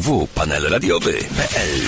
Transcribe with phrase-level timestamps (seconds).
[0.00, 1.80] www.panelradiowy.pl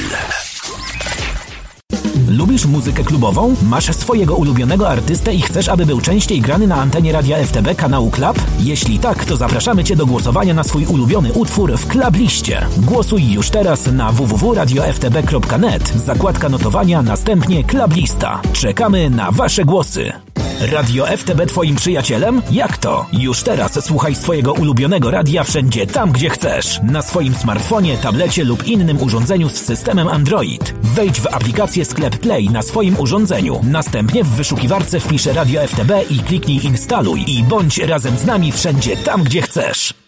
[2.29, 3.55] Lubisz muzykę klubową?
[3.63, 8.11] Masz swojego ulubionego artystę i chcesz, aby był częściej grany na antenie radia FTB kanału
[8.11, 8.43] Club?
[8.61, 12.67] Jeśli tak, to zapraszamy Cię do głosowania na swój ulubiony utwór w Club Liście.
[12.77, 18.41] Głosuj już teraz na www.radioftb.net, zakładka notowania, następnie Club Lista.
[18.53, 20.13] Czekamy na Wasze głosy.
[20.61, 22.43] Radio FTB Twoim przyjacielem?
[22.51, 23.07] Jak to?
[23.13, 26.81] Już teraz słuchaj swojego ulubionego radia wszędzie tam, gdzie chcesz.
[26.83, 30.75] Na swoim smartfonie, tablecie lub innym urządzeniu z systemem Android.
[30.83, 33.61] Wejdź w aplikację Sklep Play na swoim urządzeniu.
[33.63, 38.97] Następnie w wyszukiwarce wpisz Radio FTB i kliknij instaluj i bądź razem z nami wszędzie
[38.97, 40.08] tam, gdzie chcesz.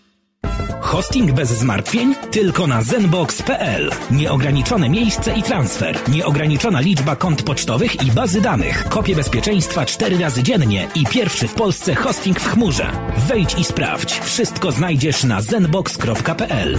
[0.80, 2.14] Hosting bez zmartwień?
[2.30, 3.90] Tylko na zenbox.pl.
[4.10, 5.98] Nieograniczone miejsce i transfer.
[6.08, 8.84] Nieograniczona liczba kont pocztowych i bazy danych.
[8.88, 12.92] Kopie bezpieczeństwa 4 razy dziennie i pierwszy w Polsce hosting w chmurze.
[13.28, 14.20] Wejdź i sprawdź.
[14.20, 16.78] Wszystko znajdziesz na zenbox.pl.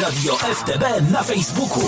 [0.00, 1.80] Radio FTB na Facebooku.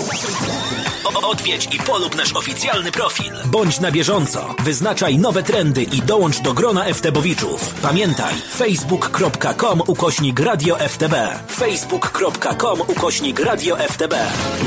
[1.23, 3.33] Odwiedź i polub nasz oficjalny profil.
[3.45, 4.55] Bądź na bieżąco.
[4.63, 7.73] Wyznaczaj nowe trendy i dołącz do grona FTBowiczów.
[7.81, 11.13] Pamiętaj, facebook.com ukośnik Radio FTB.
[11.49, 14.13] facebook.com ukośnik Radio FTB.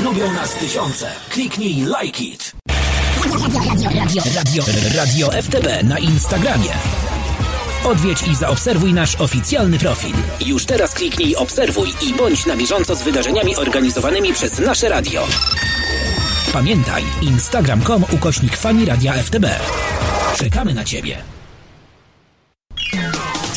[0.03, 1.11] Lubią nas tysiące.
[1.29, 2.51] Kliknij like it.
[3.95, 4.63] Radio, radio,
[4.95, 6.73] radio FTB na Instagramie.
[7.85, 10.15] Odwiedź i zaobserwuj nasz oficjalny profil.
[10.45, 15.27] Już teraz kliknij obserwuj i bądź na bieżąco z wydarzeniami organizowanymi przez nasze radio.
[16.53, 19.45] Pamiętaj, instagram.com ukośnik fani radia FTB.
[20.35, 21.17] Czekamy na Ciebie.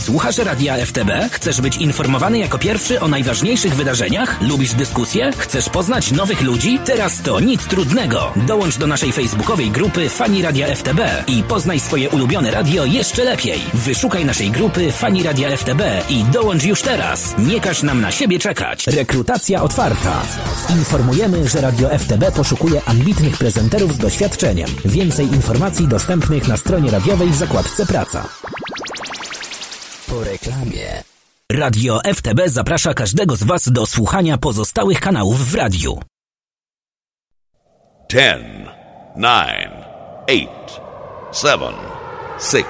[0.07, 1.11] Słuchasz Radia FTB?
[1.31, 4.43] Chcesz być informowany jako pierwszy o najważniejszych wydarzeniach?
[4.43, 5.31] Lubisz dyskusje?
[5.39, 6.79] Chcesz poznać nowych ludzi?
[6.85, 8.33] Teraz to nic trudnego.
[8.37, 13.61] Dołącz do naszej facebookowej grupy Fani Radia FTB i poznaj swoje ulubione radio jeszcze lepiej.
[13.75, 17.35] Wyszukaj naszej grupy Fani Radia FTB i dołącz już teraz.
[17.39, 18.87] Nie każ nam na siebie czekać.
[18.87, 20.23] Rekrutacja otwarta.
[20.71, 24.69] Informujemy, że Radio FTB poszukuje ambitnych prezenterów z doświadczeniem.
[24.85, 28.29] Więcej informacji dostępnych na stronie radiowej w zakładce Praca.
[30.07, 31.03] Po reklamie.
[31.53, 36.01] Radio FTB zaprasza każdego z Was do słuchania pozostałych kanałów w radiu.
[38.09, 38.37] 10,
[39.17, 39.71] 9,
[40.29, 40.49] 8,
[41.33, 41.75] 7,
[42.41, 42.65] 6,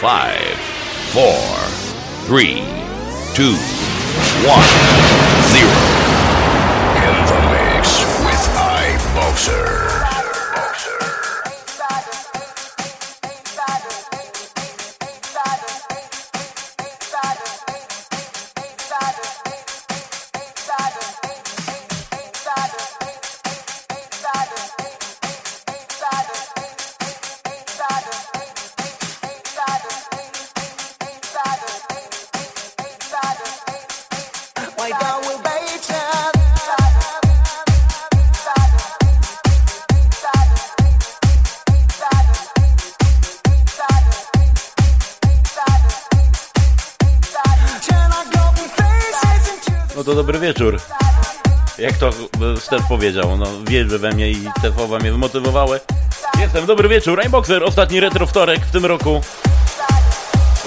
[0.00, 0.18] 5,
[2.26, 2.62] 4,
[3.34, 3.56] 3, 2, 1,
[5.52, 5.68] 0.
[6.96, 10.09] In the mix with iBoxer.
[50.20, 50.80] Dobry wieczór.
[51.78, 52.12] Jak to e,
[52.56, 55.80] Stef powiedział, no wierzy we mnie i te słowa mnie wymotywowały.
[56.40, 59.20] Jestem, dobry wieczór, Rainboxer, ostatni retro wtorek w tym roku.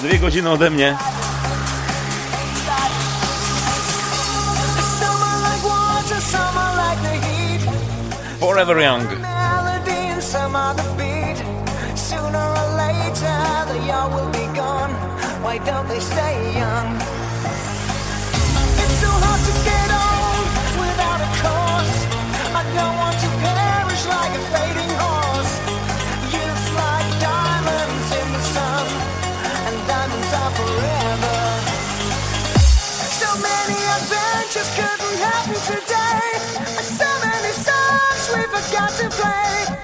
[0.01, 0.97] Dwie godziny ode mnie.
[8.39, 9.09] Forever Young.
[15.43, 17.22] Why don't they stay young?
[38.63, 39.82] Songs we forgot to play.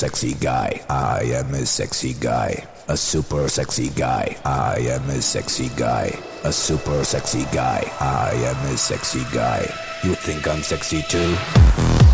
[0.00, 0.80] Sexy guy.
[0.88, 4.34] I am a sexy guy, a super sexy guy.
[4.46, 7.84] I am a sexy guy, a super sexy guy.
[8.00, 9.60] I am a sexy guy.
[10.02, 12.09] You think I'm sexy too?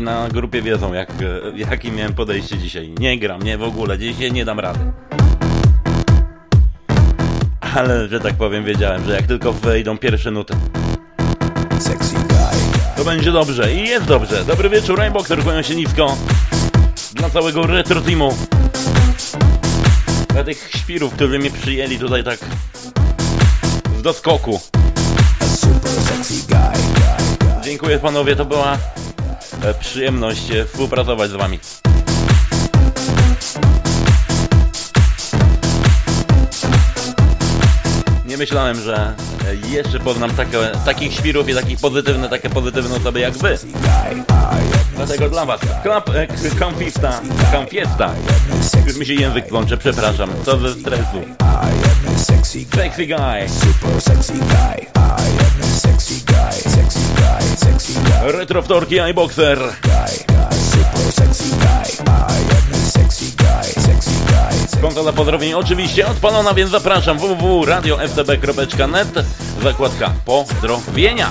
[0.00, 1.12] Chłopaki na grupie wiedzą, jak,
[1.54, 2.94] jakie miałem podejście dzisiaj.
[2.98, 4.78] Nie gram, nie w ogóle, dzisiaj nie dam rady.
[7.74, 10.54] Ale, że tak powiem, wiedziałem, że jak tylko wejdą pierwsze nuty,
[12.96, 14.44] to będzie dobrze i jest dobrze.
[14.44, 16.16] Dobry wieczór, Rainboxer, kłaniam się nisko.
[17.14, 18.36] Dla całego retro teamu.
[20.28, 22.38] Dla tych świrów, którzy mnie przyjęli tutaj tak
[23.98, 24.60] z doskoku.
[27.62, 28.78] Dziękuję panowie, to była
[29.80, 31.58] przyjemność e, współpracować z wami.
[38.26, 39.14] Nie myślałem, że
[39.48, 43.58] e, jeszcze poznam takie, takich świrów i takich pozytywne, takie pozytywne osoby jak wy.
[44.96, 46.26] Dlatego dla was Club e,
[46.58, 47.20] Confiesta,
[47.52, 48.14] Confiesta.
[48.86, 50.30] Już mi się język plącze, przepraszam.
[50.44, 51.22] Co ze stresu.
[52.16, 53.48] Sexy guy.
[53.48, 54.86] Super sexy guy.
[54.86, 56.29] I am a sexy guy.
[58.22, 59.58] Retro wtorki, iBoxer.
[59.58, 60.24] Guy.
[60.26, 60.56] Guy.
[60.72, 61.90] Super sexy guy.
[62.06, 62.10] I
[62.56, 63.82] am a sexy guy.
[63.82, 64.58] Sexy guy.
[64.58, 69.24] Sexy Konsola pozdrowień oczywiście odpalona, więc zapraszam www.radioftb.net
[69.62, 71.30] Zakładka pozdrowienia.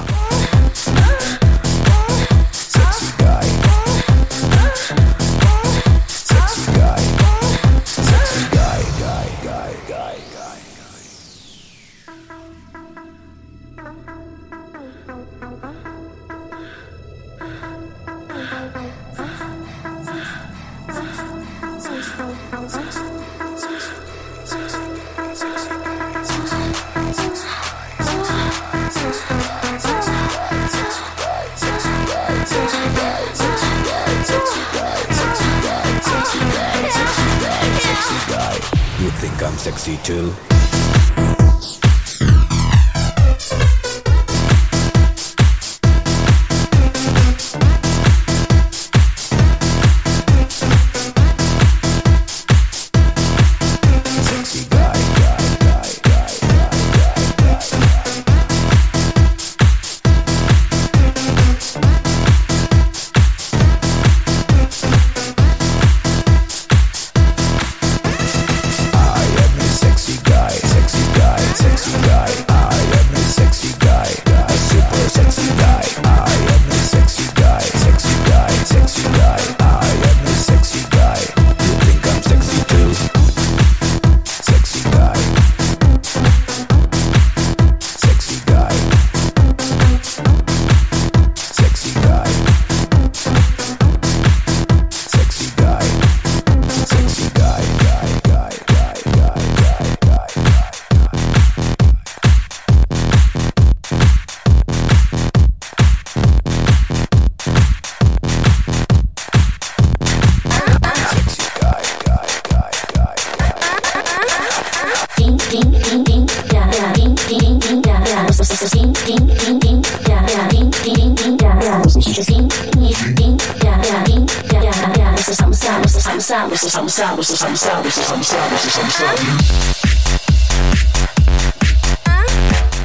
[126.99, 127.85] Sound, it's a summer sound.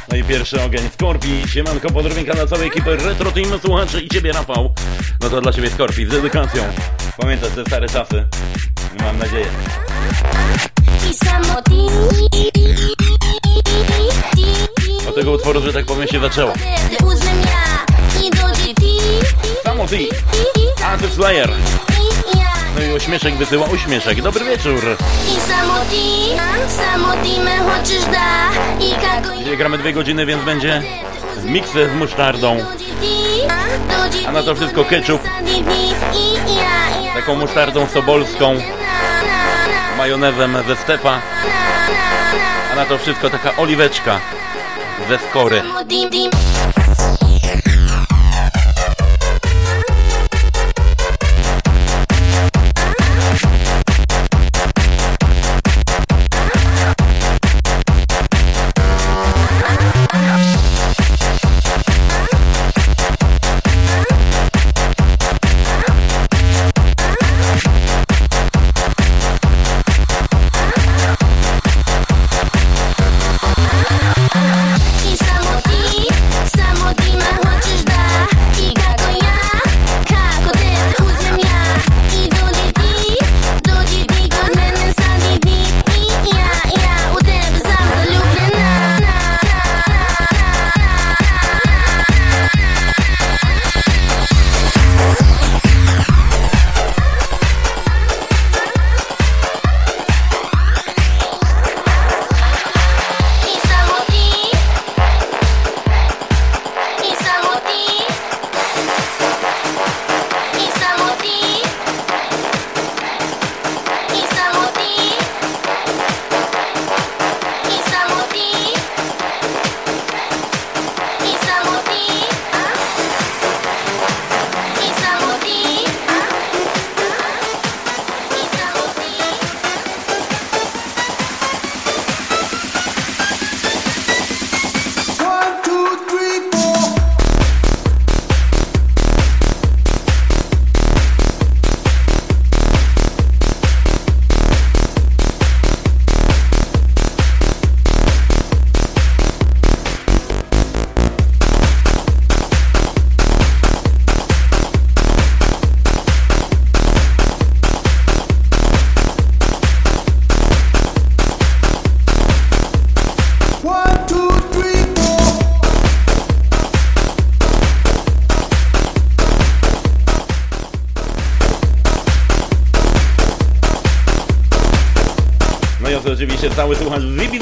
[0.09, 1.43] No i pierwszy ogień Skorpi.
[1.47, 4.73] Siemanko, pozdrowienka dla całej ekipy Retro Team, słuchaczy i ciebie Rafał.
[5.21, 6.63] No to dla ciebie Skorpi z dedykacją.
[7.17, 8.27] Pamiętasz te stare czasy?
[9.01, 9.45] Mam nadzieję.
[15.09, 16.53] Od tego utworu, że tak powiem, się zaczęło.
[19.63, 20.07] Samo ty,
[20.83, 21.49] Anti-Slayer.
[22.75, 24.21] No i uśmieszek wysyła uśmieszek.
[24.21, 24.97] Dobry wieczór.
[25.37, 26.29] I samo ti,
[26.67, 27.57] samo ti me
[28.11, 28.49] da.
[28.85, 30.81] I kako gramy dwie godziny, więc będzie
[31.43, 32.65] miks z musztardą.
[34.27, 35.21] A na to wszystko ketchup.
[37.13, 38.55] Taką musztardą sobolską,
[39.97, 41.21] majonezem ze stepa,
[42.71, 44.19] a na to wszystko taka oliweczka
[45.09, 45.61] ze skory.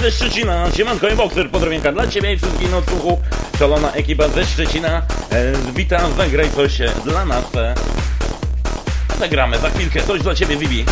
[0.03, 0.71] Ze Szczecina.
[0.71, 3.21] Siemanko i Boxer, pozdrowienka dla Ciebie i wszystkich na odsłuchu.
[3.59, 5.01] Szalona ekipa ze Szczecina.
[5.31, 7.55] E, witam, zagraj coś dla nas.
[7.55, 7.75] E,
[9.19, 10.85] zagramy za chwilkę, coś dla Ciebie Vivi.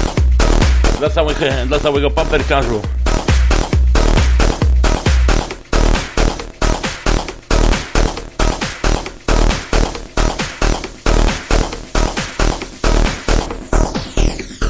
[0.99, 2.81] Dla, całych, e, dla całego paperkarzu.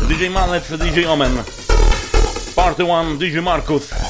[0.09, 1.43] DJ Malec, DJ Omen.
[2.55, 4.00] Party 1, DJ Markus.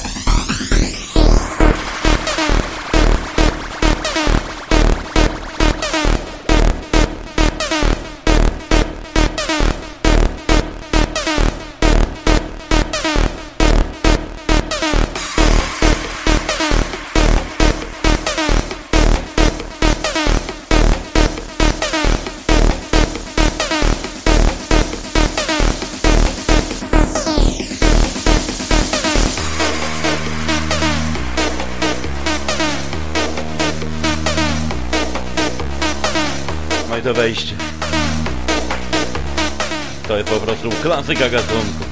[41.12, 41.84] Prostu klasyka gatunku.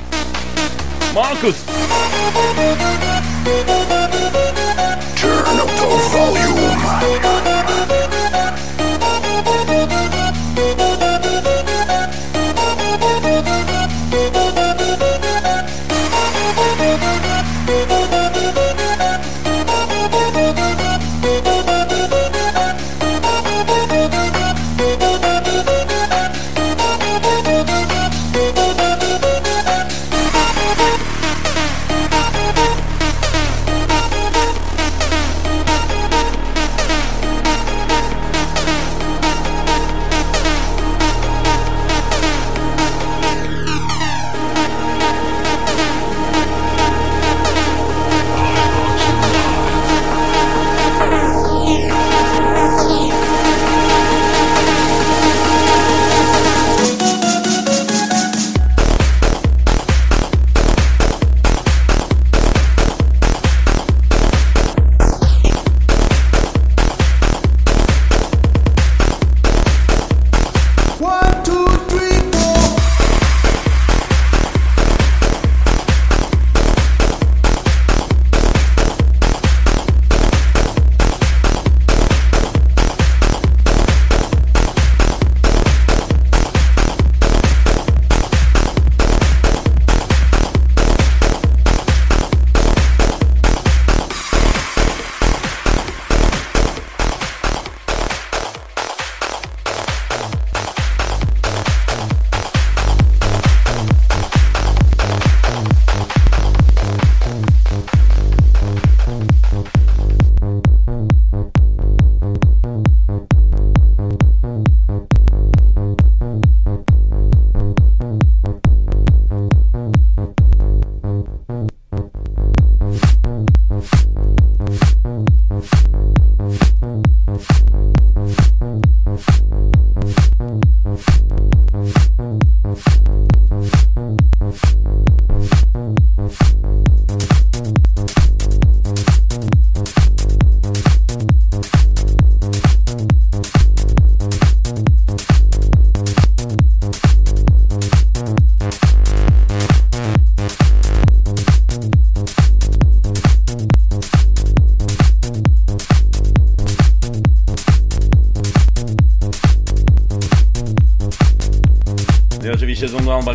[1.15, 1.70] Markus!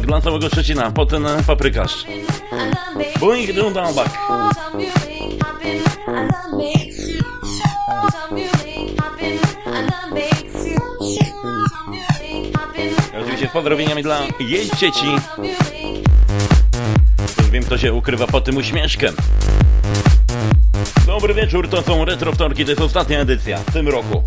[0.05, 2.05] Dla całego Szczecina, potem e, paprykarz.
[3.19, 4.09] Boing Zundambak.
[13.13, 15.07] I oczywiście z pozdrowieniami dla jej dzieci.
[17.37, 19.15] Już wiem, kto się ukrywa pod tym uśmieszkiem.
[21.07, 24.23] Dobry wieczór, to są Retro Wtorki, to jest ostatnia edycja w tym roku.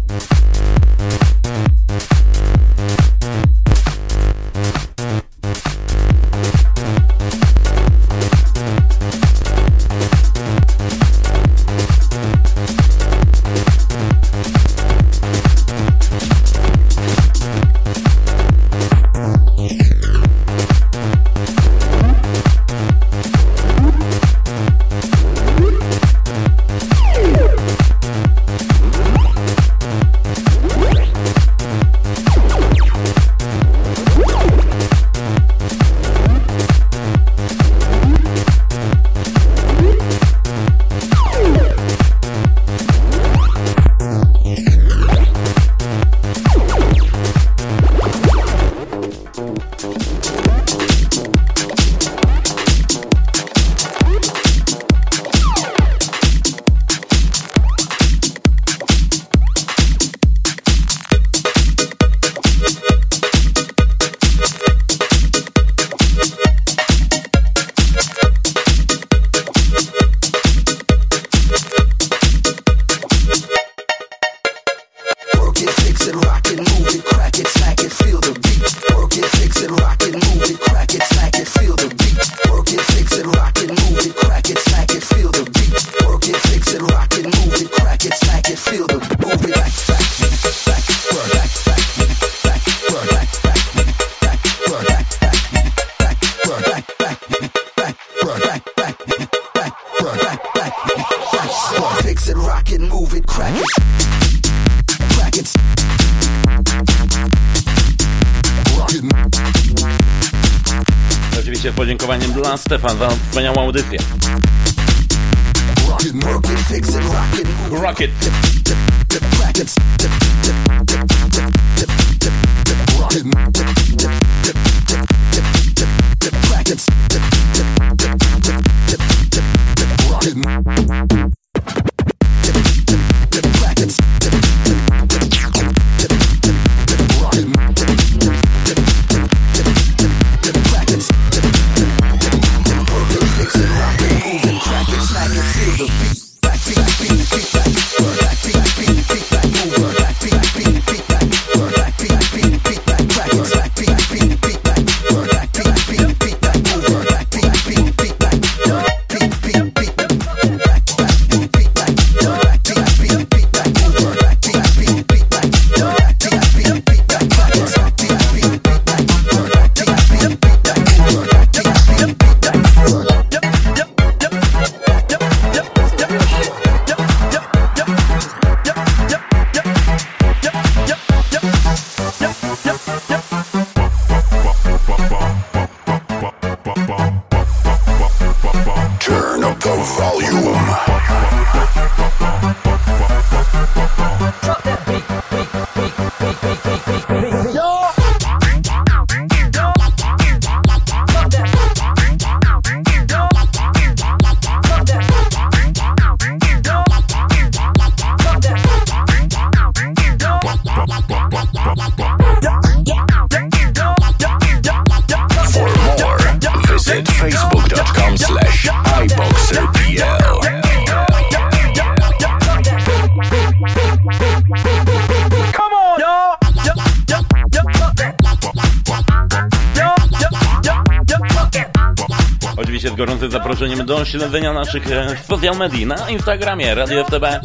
[233.89, 237.41] Do śledzenia naszych e, social na Instagramie Radio FTB.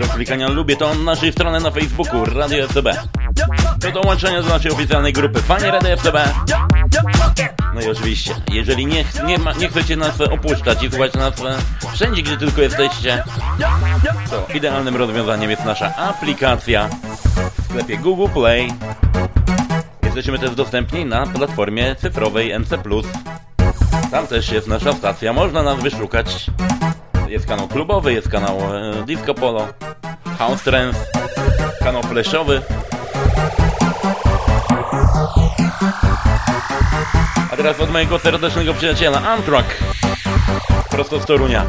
[0.00, 2.88] Do klikania lubię to naszej strony na Facebooku Radio FTB.
[3.78, 6.16] Do dołączenia do naszej oficjalnej grupy Fani Radio FTB.
[7.74, 11.58] No i oczywiście, jeżeli nie, nie, ma, nie chcecie nas opuszczać i słuchać nas e,
[11.92, 13.24] wszędzie, gdzie tylko jesteście,
[14.30, 16.88] to idealnym rozwiązaniem jest nasza aplikacja
[17.58, 18.72] w sklepie Google Play.
[20.02, 22.76] Jesteśmy też dostępni na platformie cyfrowej MC+.
[24.10, 26.46] Tam też jest nasza stacja, można nas wyszukać.
[27.28, 29.68] Jest kanał klubowy, jest kanał e, Disco Polo,
[30.38, 30.98] House Trance,
[31.80, 32.62] kanał flashowy.
[37.52, 39.66] A teraz od mojego serdecznego przyjaciela Amtrak,
[40.90, 41.66] prosto z Torunia.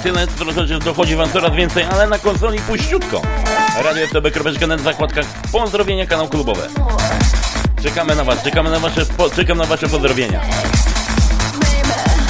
[0.00, 3.22] Jest tyle i tyle, trochę że dochodzi wam coraz więcej, ale na konsoli puściutko.
[3.84, 6.68] Radio FTB.net w zakładkach pozdrowienia kanał klubowe.
[7.82, 10.40] Czekamy na was, czekamy na wasze, po, czekam na wasze pozdrowienia.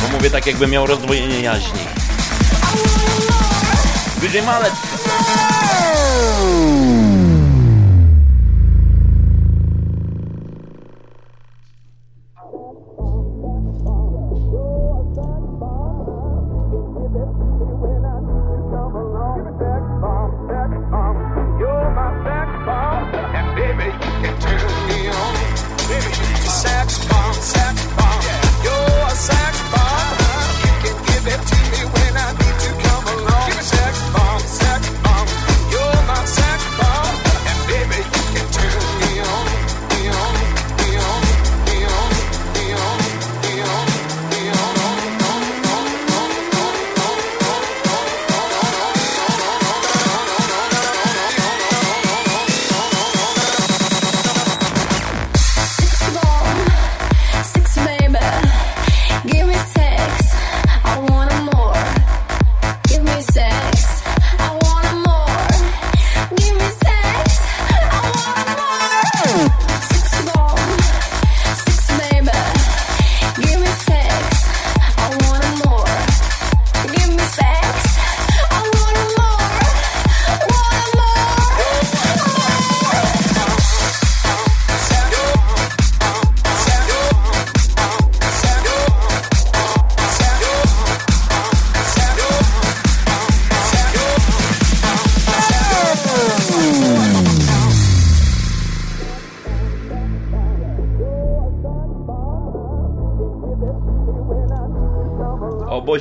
[0.03, 1.81] Bo mówię tak jakby miał rozdwojenie jaźni.
[4.21, 4.75] DJ Malec!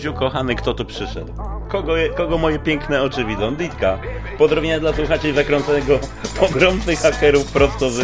[0.08, 1.34] Kochany, kto tu przyszedł?
[1.70, 3.56] Kogo, kogo moje piękne oczy widzą?
[3.56, 3.98] Ditka.
[4.38, 6.00] Pozdrowienia dla słuchaczy zakręconego
[6.40, 8.02] pogromnych hakerów prosto z.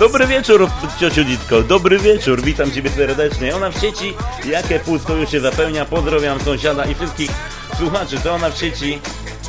[0.00, 1.62] Dobry wieczór, ciociu Ditko.
[1.62, 3.56] Dobry wieczór, witam Ciebie serdecznie.
[3.56, 5.84] Ona w sieci, jakie pusto już się zapełnia.
[5.84, 7.30] Pozdrawiam sąsiada i wszystkich
[7.78, 8.18] słuchaczy.
[8.18, 8.98] To ona w sieci,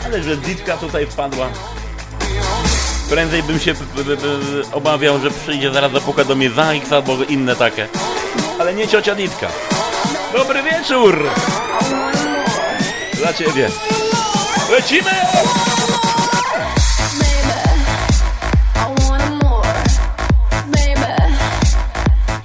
[0.06, 1.48] ale że Ditka tutaj wpadła.
[3.10, 3.74] Prędzej bym się
[4.74, 7.88] obawiał, że przyjdzie zaraz zapuka do mnie Zajks albo inne takie.
[8.60, 9.48] Ale nie ciocia Ditka.
[10.36, 11.30] Dobry wieczór!
[13.14, 13.70] Dla ciebie.
[14.72, 15.12] Lecimy!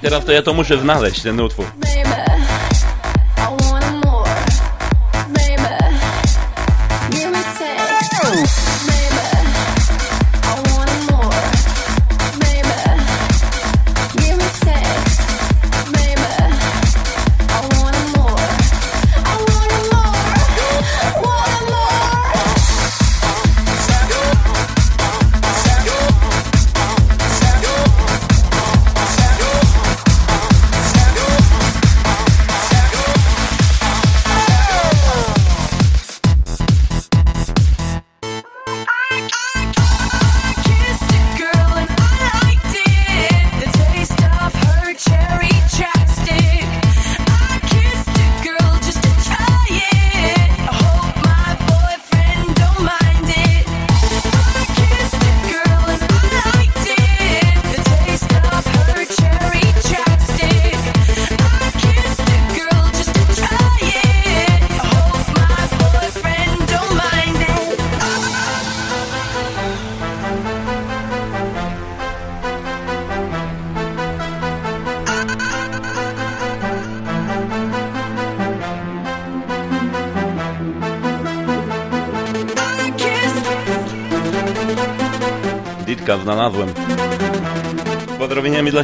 [0.01, 1.65] Teraz to ja to muszę znaleźć, ten utwór.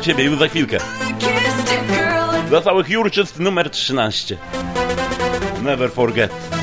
[0.08, 0.78] Ciebie już za chwilkę.
[2.50, 4.38] Dla całych jurczyc numer 13.
[5.64, 6.57] Never forget.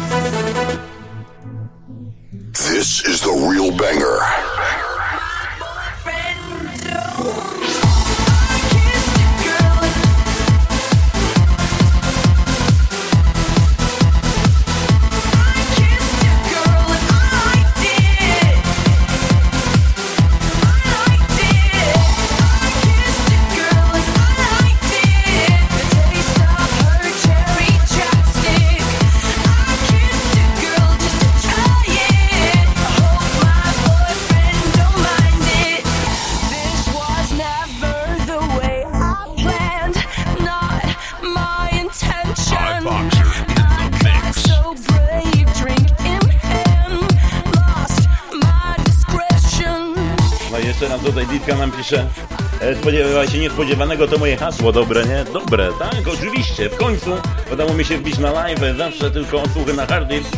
[53.35, 55.25] Się niespodziewanego, to moje hasło dobre, nie?
[55.33, 56.68] Dobre, tak, oczywiście.
[56.68, 57.11] W końcu
[57.53, 60.31] udało mi się wbić na live, zawsze tylko odsłuchy na hard disk.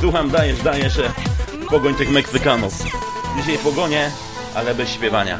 [0.00, 1.12] Słucham, dajesz, dajesz, e,
[1.70, 2.72] pogoń tych Meksykanów.
[3.36, 4.10] Dzisiaj pogonię,
[4.54, 5.38] ale bez śpiewania.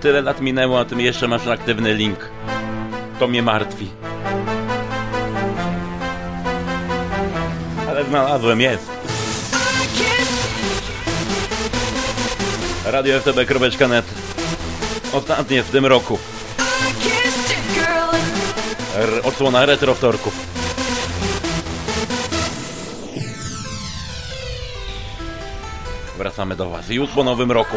[0.00, 2.30] Tyle lat minęło, a ty jeszcze masz aktywny link.
[3.18, 3.90] To mnie martwi.
[7.88, 8.99] Ale znalazłem, jest.
[12.90, 14.04] Radio FTB.net
[15.12, 16.18] Ostatnie w tym roku.
[18.96, 20.34] R- odsłona retro wtorków.
[26.18, 27.76] Wracamy do Was już po nowym roku.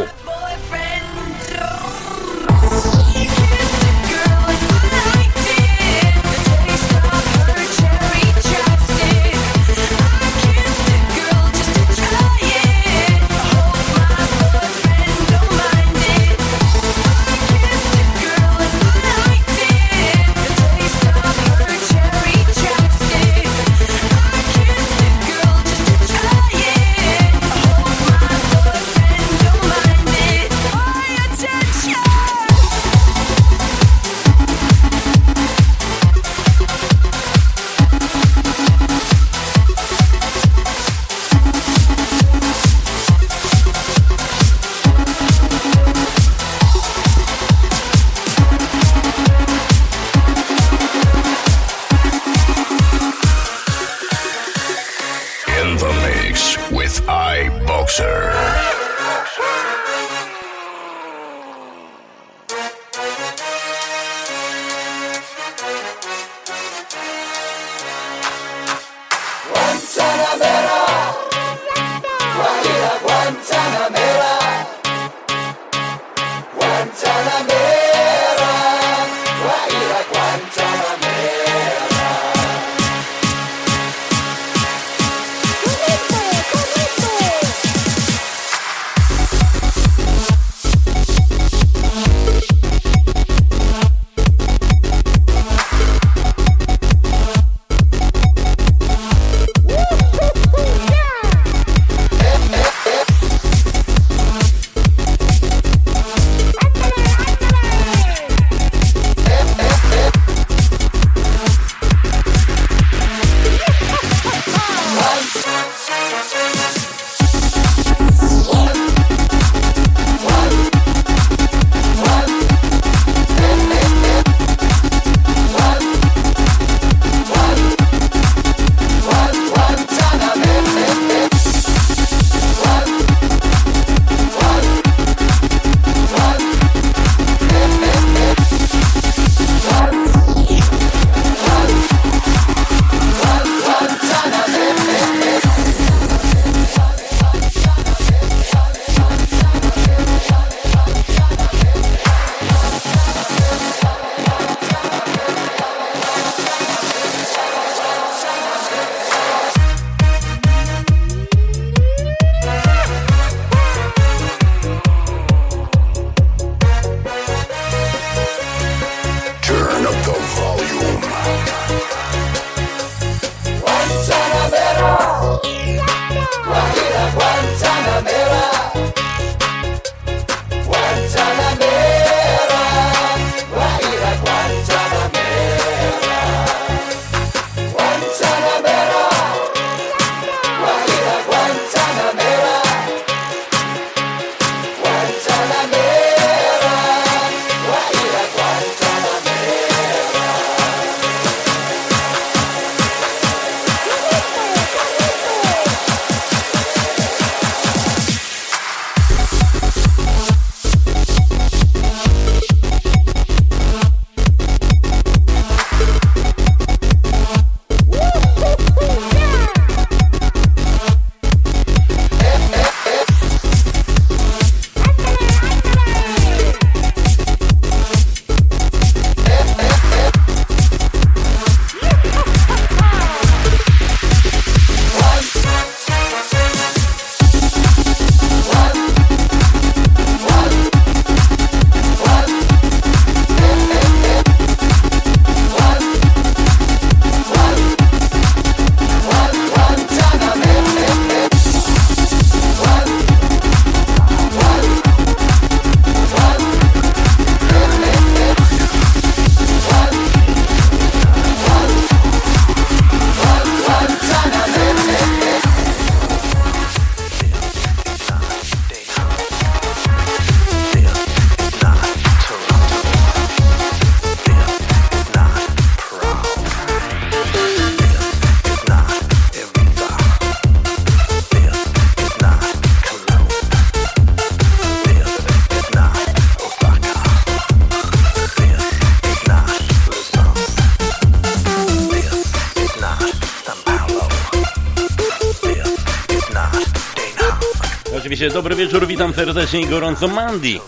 [299.34, 300.60] Serdecznie i gorąco Mandy.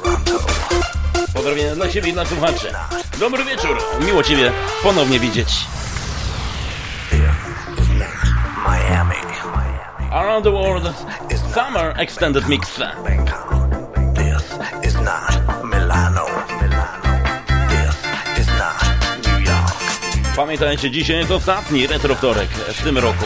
[1.34, 2.74] Pozdrowienia dla siebie i dla słuchaczy.
[3.20, 4.52] Dobry wieczór, miło Ciebie
[4.84, 5.50] ponownie widzieć.
[8.68, 9.16] Miami,
[10.12, 10.84] Around the World
[11.54, 12.68] Summer Extended Mix.
[14.16, 16.26] This is not Milano.
[17.70, 17.96] This
[18.40, 20.36] is not New York.
[20.36, 23.26] Pamiętajcie, dzisiaj jest ostatni retro wtorek w tym roku.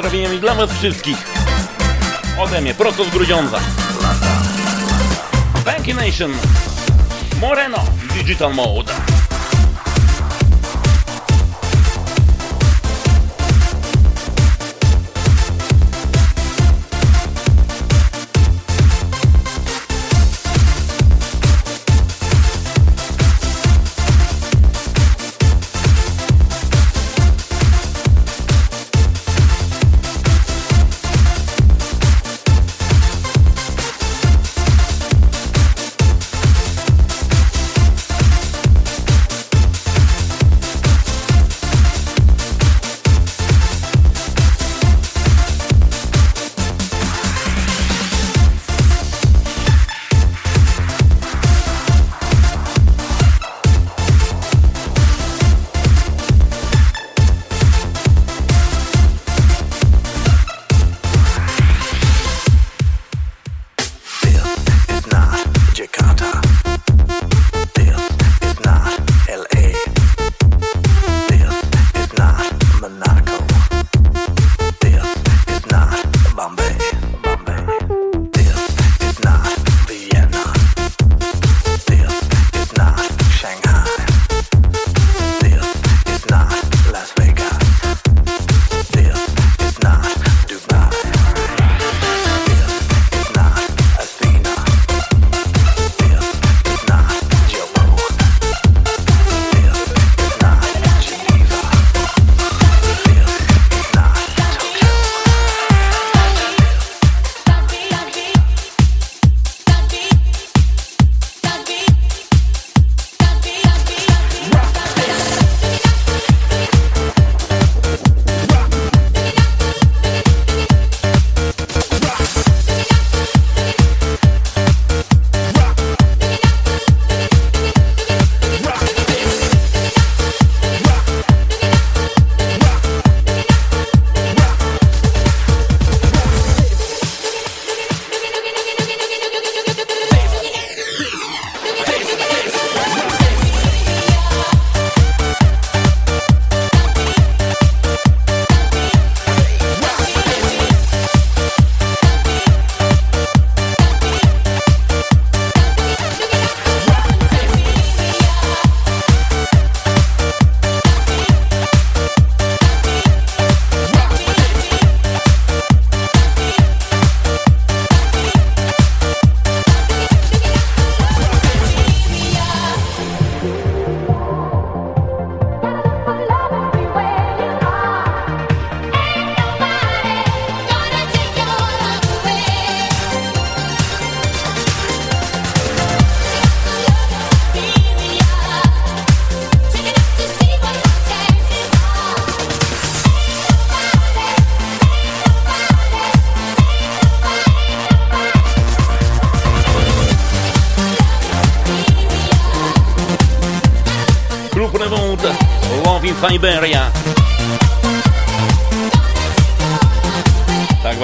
[0.00, 1.16] Pozdrowieniami dla Was wszystkich.
[2.38, 3.60] Ode mnie, prosto z Grudziądza.
[5.64, 6.32] Banky Nation.
[7.40, 7.84] Moreno.
[8.14, 9.09] Digital Mode.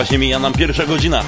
[0.07, 1.24] Właśnie mija nam pierwsza godzina.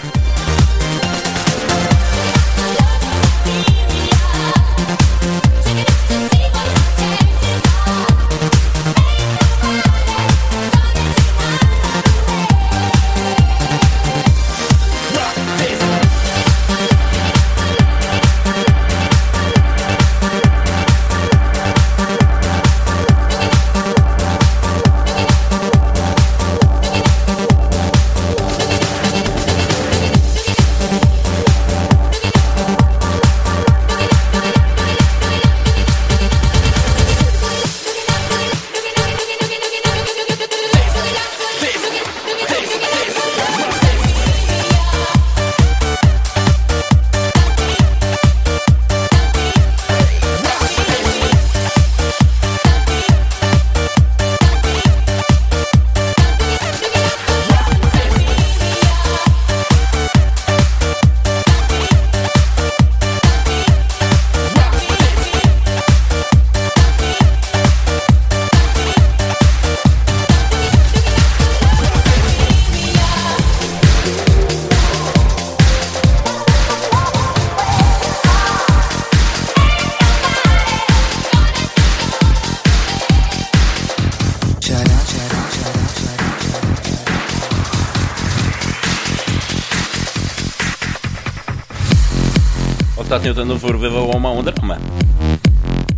[93.08, 94.78] Ostatnio ten utwór wywołał małą dramę.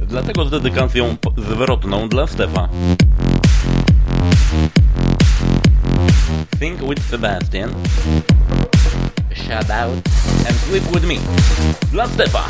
[0.07, 2.69] Dlatego z dedykacją zwrotną dla Stefa.
[6.61, 7.71] Think with Sebastian.
[9.35, 9.93] Shout out
[10.49, 11.15] and sleep with me.
[11.93, 12.45] Dla Stefa.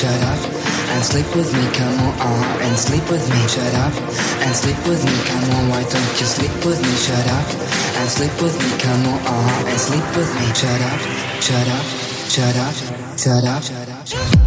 [0.00, 0.40] Shut up
[0.94, 2.14] and sleep with me, come on.
[2.16, 3.40] Uh-huh, and sleep with me.
[3.48, 3.92] Shut up
[4.40, 5.68] and sleep with me, come on.
[5.68, 6.92] Why don't you sleep with me?
[7.04, 7.48] Shut up
[8.00, 9.18] and sleep with me, come on.
[9.20, 10.46] Uh-huh, and sleep with me.
[10.56, 11.00] Shut up,
[11.44, 11.84] shut up,
[12.32, 12.74] shut up,
[13.18, 14.40] shut up, shut up.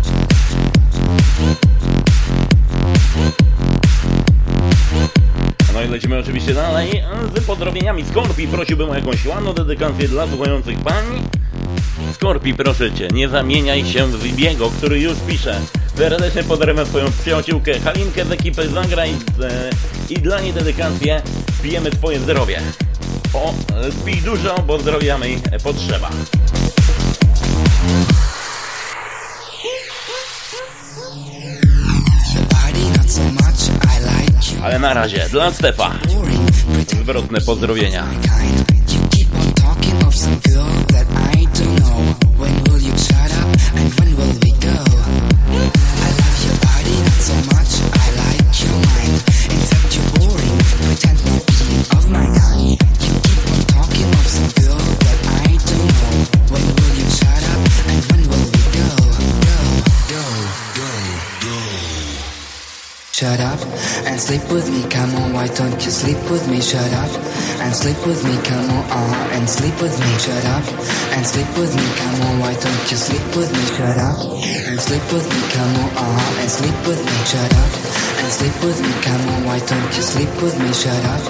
[5.73, 7.03] No i lecimy oczywiście dalej
[7.37, 8.47] z pozdrowieniami Skorpi.
[8.47, 11.03] Prosiłbym o jakąś ładną dedykację dla słuchających pań.
[12.24, 15.59] Skorpi, proszę cię, nie zamieniaj się w Zibiego, który już pisze.
[15.97, 19.69] Serdecznie pozdrawiam swoją przyjaciółkę Halinkę z ekipy Zagraj e,
[20.09, 21.21] i dla niej dedykację
[21.63, 22.61] pijemy twoje zdrowie.
[23.34, 23.53] O,
[24.05, 26.09] pij dużo, bo zdrowia mi potrzeba.
[34.63, 35.91] Ale na razie, dla Stefa,
[37.01, 38.05] zwrotne pozdrowienia.
[64.24, 66.61] Sleep with me, come on, why don't you sleep with me?
[66.61, 67.11] Shut up
[67.59, 70.11] and sleep with me, come on, uh, and sleep with me.
[70.26, 70.65] Shut up
[71.15, 73.63] and sleep with me, come on, why don't you sleep with me?
[73.76, 74.15] Shut up
[74.69, 77.17] and sleep with me, come on, uh, and sleep with me.
[77.32, 77.71] Shut up
[78.24, 80.71] and sleep with me, come on, why don't you sleep with me?
[80.84, 81.24] Shut up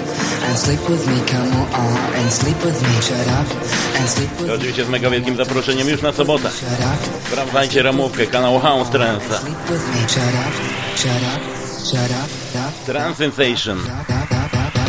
[0.46, 2.94] and sleep with me, come on, uh, and sleep with me.
[3.08, 3.48] Shut up
[3.98, 4.54] and sleep with me.
[4.54, 6.48] oczywiście z mega wielkim zaproszeniem już na sobotę.
[7.26, 9.34] Sprawdzajcie ramówkę kanału House Trance.
[9.34, 11.42] Shut up,
[11.84, 12.43] shut up,
[12.84, 13.78] shut up, up, Trance Sensation.
[13.78, 14.84] up, up, up, up, up.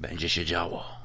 [0.00, 1.03] Będzie się działo.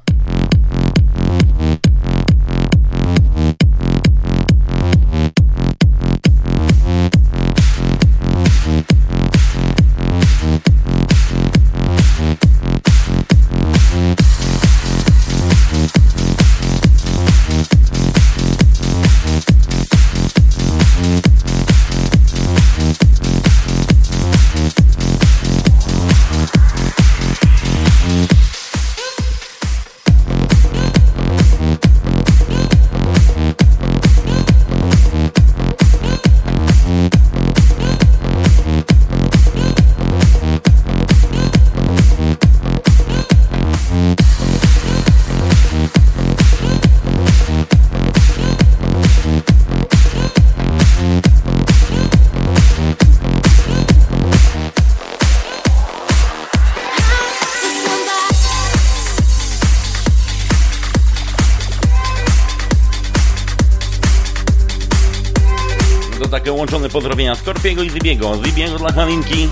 [66.90, 68.40] Pozdrowienia Skorpiego i Zibiego.
[68.46, 69.50] Zibiego dla Halinki,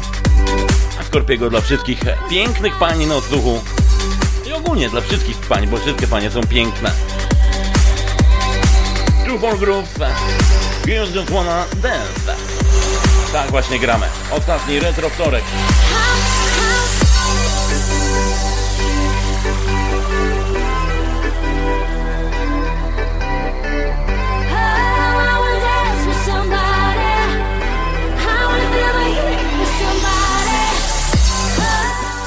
[0.99, 3.61] a Skorpiego dla wszystkich pięknych pań na odsłuchu.
[4.55, 6.91] ogólnie dla wszystkich pań, bo wszystkie panie są piękne.
[9.25, 9.99] Two for Groove,
[10.85, 11.29] Girls Just
[11.81, 12.35] Dance.
[13.33, 14.05] Tak właśnie gramy.
[14.31, 15.43] Ostatni retro wtorek.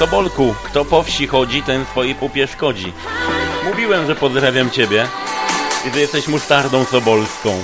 [0.01, 2.93] Tobolku, kto po wsi chodzi, ten swojej pupie szkodzi.
[3.63, 5.07] Mówiłem, że pozdrawiam ciebie
[5.87, 7.63] i że jesteś musztardą sobolską.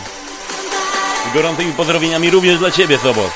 [1.32, 3.30] Z gorącymi pozdrowieniami również dla ciebie, Sobol.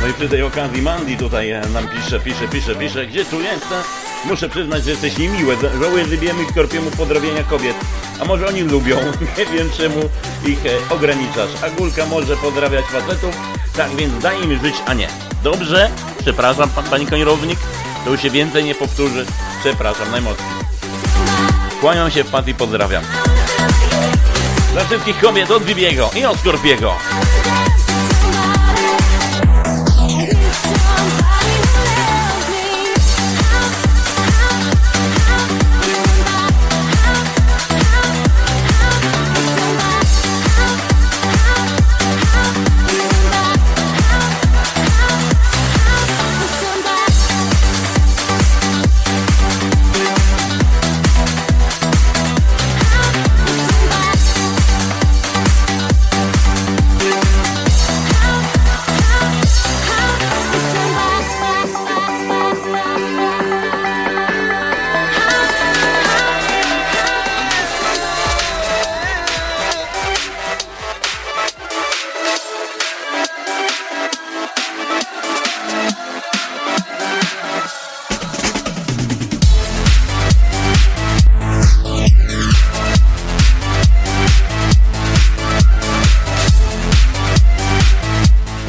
[0.00, 3.82] No i przy tej okazji Mandy tutaj nam pisze, pisze, pisze, pisze, gdzie tu jestem?
[4.28, 5.56] Muszę przyznać, że jesteś niemiłe.
[5.82, 7.76] Żałuję, że wiemy Skorpiemu pozdrowienia kobiet.
[8.20, 8.96] A może oni lubią?
[9.38, 10.00] Nie wiem czemu
[10.46, 11.50] ich e, ograniczasz.
[11.62, 13.36] A Gulka może pozdrawiać facetów?
[13.76, 15.08] Tak więc daj im żyć, a nie.
[15.42, 15.90] Dobrze?
[16.20, 17.58] Przepraszam, pan, pani koniownik.
[18.04, 19.26] To już się więcej nie powtórzy.
[19.60, 20.48] Przepraszam najmocniej.
[21.80, 23.02] Kłaniam się w pat i pozdrawiam.
[24.72, 26.94] Dla wszystkich kobiet od Bibiego i od Skorpiego.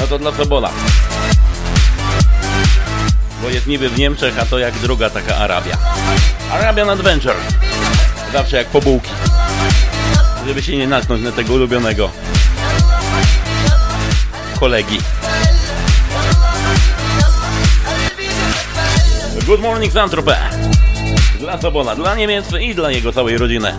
[0.10, 0.70] To dla Sobola.
[3.42, 5.78] Bo jest niby w Niemczech, a to jak druga taka Arabia.
[6.52, 7.36] Arabian Adventure.
[8.34, 9.10] Zawsze jak po bułki.
[10.48, 12.10] Żeby się nie natknąć na tego ulubionego
[14.60, 14.98] kolegi.
[19.46, 20.38] Good morning, Saint-Tropez.
[21.40, 23.74] Dla Sobola, dla Niemiec i dla jego całej rodziny.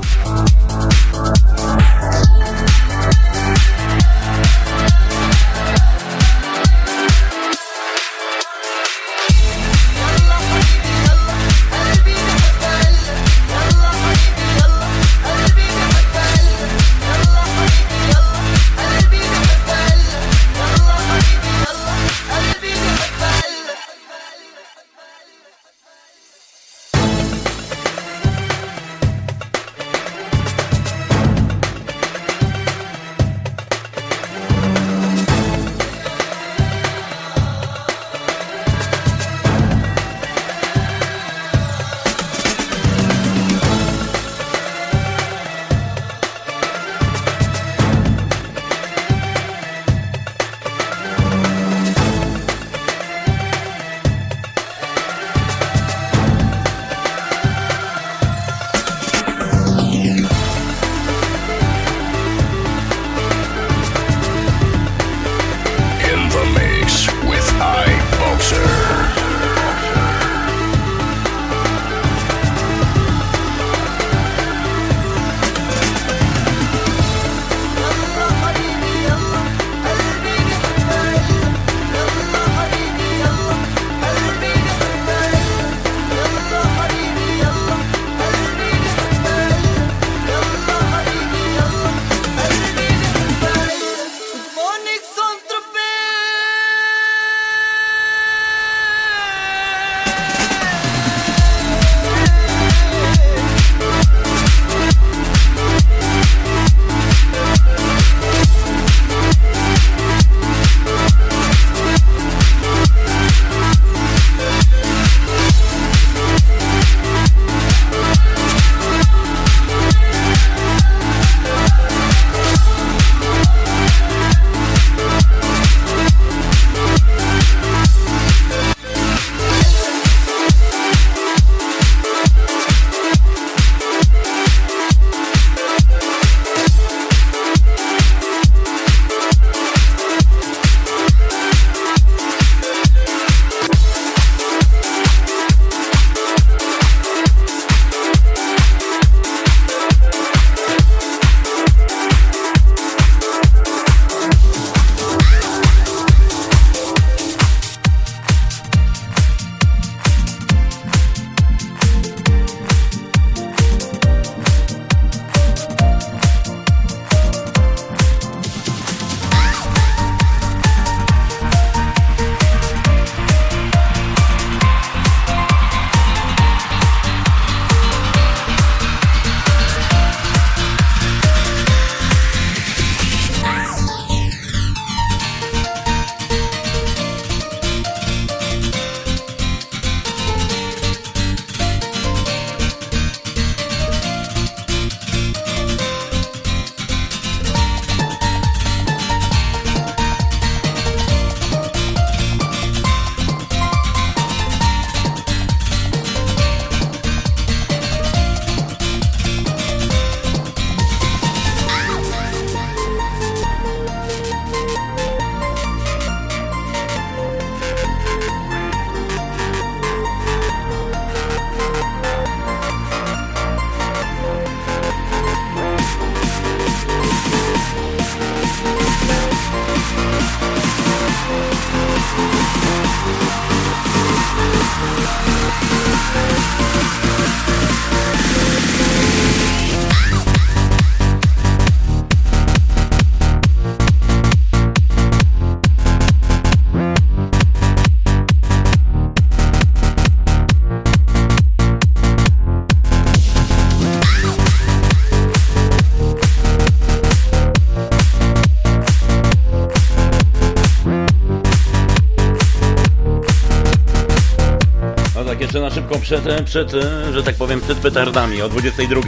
[265.70, 266.72] Szybko przed, przed,
[267.12, 269.00] że tak powiem, przed petardami o 22.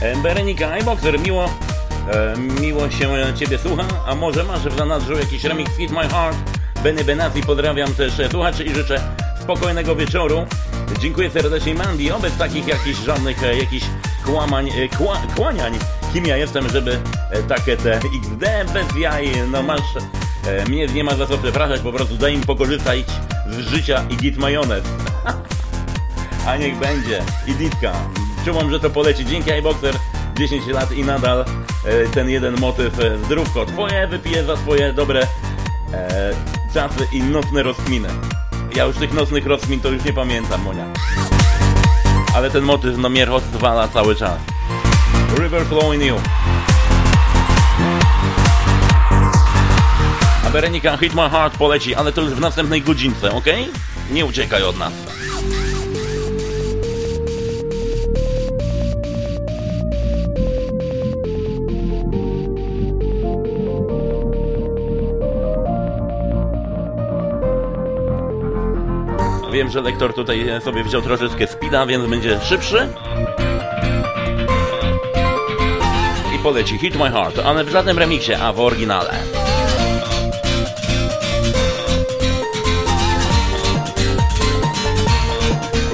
[0.00, 1.50] E, Berenika iBoxer, miło,
[2.60, 6.36] miło się Ciebie słucha, a może masz w zanadrzu jakiś remix Hit My Heart?
[6.82, 9.00] Benny Benassi, pozdrawiam też słuchaczy i życzę
[9.40, 10.46] spokojnego wieczoru.
[11.00, 13.86] Dziękuję serdecznie Mandy, obec takich jakichś żadnych, e, jakichś
[14.24, 15.78] kłamań, e, kła, kłaniań,
[16.12, 17.00] kim ja jestem, żeby
[17.30, 19.82] e, takie te XD bez jaj, no masz,
[20.68, 23.04] mnie nie ma za co przepraszać, po prostu daj im pokorzystać
[23.50, 24.84] z życia i git majonez.
[26.46, 27.22] A niech będzie.
[27.46, 27.92] I Ditka.
[28.44, 29.26] Czułam, że to poleci.
[29.26, 29.94] Dzięki iBoxer.
[30.38, 31.44] 10 lat i nadal
[31.84, 33.66] e, ten jeden motyw e, zdrówko.
[33.66, 35.26] Twoje wypiję za swoje dobre
[35.92, 36.30] e,
[36.74, 38.08] czasy i nocne rozkminy.
[38.76, 40.86] Ja już tych nocnych rozkmin to już nie pamiętam, Monia.
[42.34, 44.38] Ale ten motyw no mnie rozwala cały czas.
[45.38, 46.16] River Flow in You.
[50.46, 53.46] A Berenika Hit My Heart poleci, ale to już w następnej godzince, ok?
[54.10, 55.13] Nie uciekaj od nas.
[69.64, 72.88] Wiem, że lektor tutaj sobie wziął troszeczkę speeda, więc będzie szybszy.
[76.36, 79.14] I poleci Hit My Heart, ale w żadnym remiksie, a w oryginale.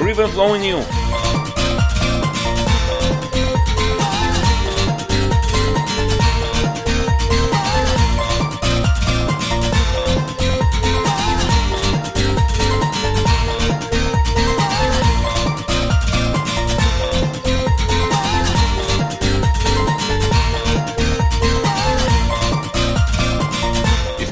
[0.05, 1.00] River Flowing You.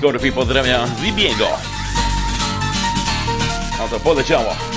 [0.09, 1.47] I Skorpi pozdrawia Zibiego.
[3.79, 4.68] A to poleciało.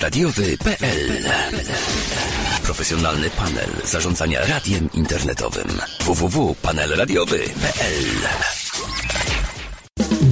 [0.00, 1.24] radiowy.pl
[2.62, 5.68] Profesjonalny panel zarządzania radiem internetowym.
[6.00, 8.04] www.panelradiowy.pl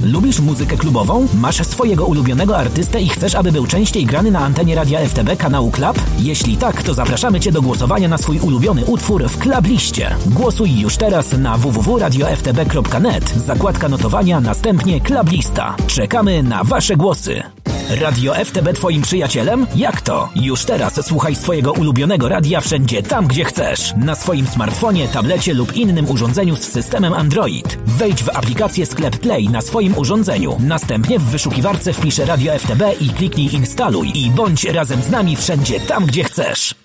[0.03, 1.27] Lubisz muzykę klubową?
[1.33, 5.71] Masz swojego ulubionego artystę i chcesz, aby był częściej grany na antenie radia FTB kanału
[5.71, 6.01] Club?
[6.19, 10.15] Jeśli tak, to zapraszamy Cię do głosowania na swój ulubiony utwór w Club Liście.
[10.25, 15.75] Głosuj już teraz na www.radioftb.net, zakładka notowania, następnie Club Lista.
[15.87, 17.43] Czekamy na Wasze głosy.
[17.89, 19.67] Radio FTB Twoim przyjacielem?
[19.75, 20.29] Jak to?
[20.35, 23.93] Już teraz słuchaj swojego ulubionego radia wszędzie tam, gdzie chcesz.
[23.97, 27.77] Na swoim smartfonie, tablecie lub innym urządzeniu z systemem Android.
[27.85, 30.57] Wejdź w aplikację Sklep Play na swoim urządzeniu.
[30.59, 35.79] Następnie w wyszukiwarce wpisz Radio FTB i kliknij instaluj i bądź razem z nami wszędzie
[35.79, 36.78] tam, gdzie chcesz.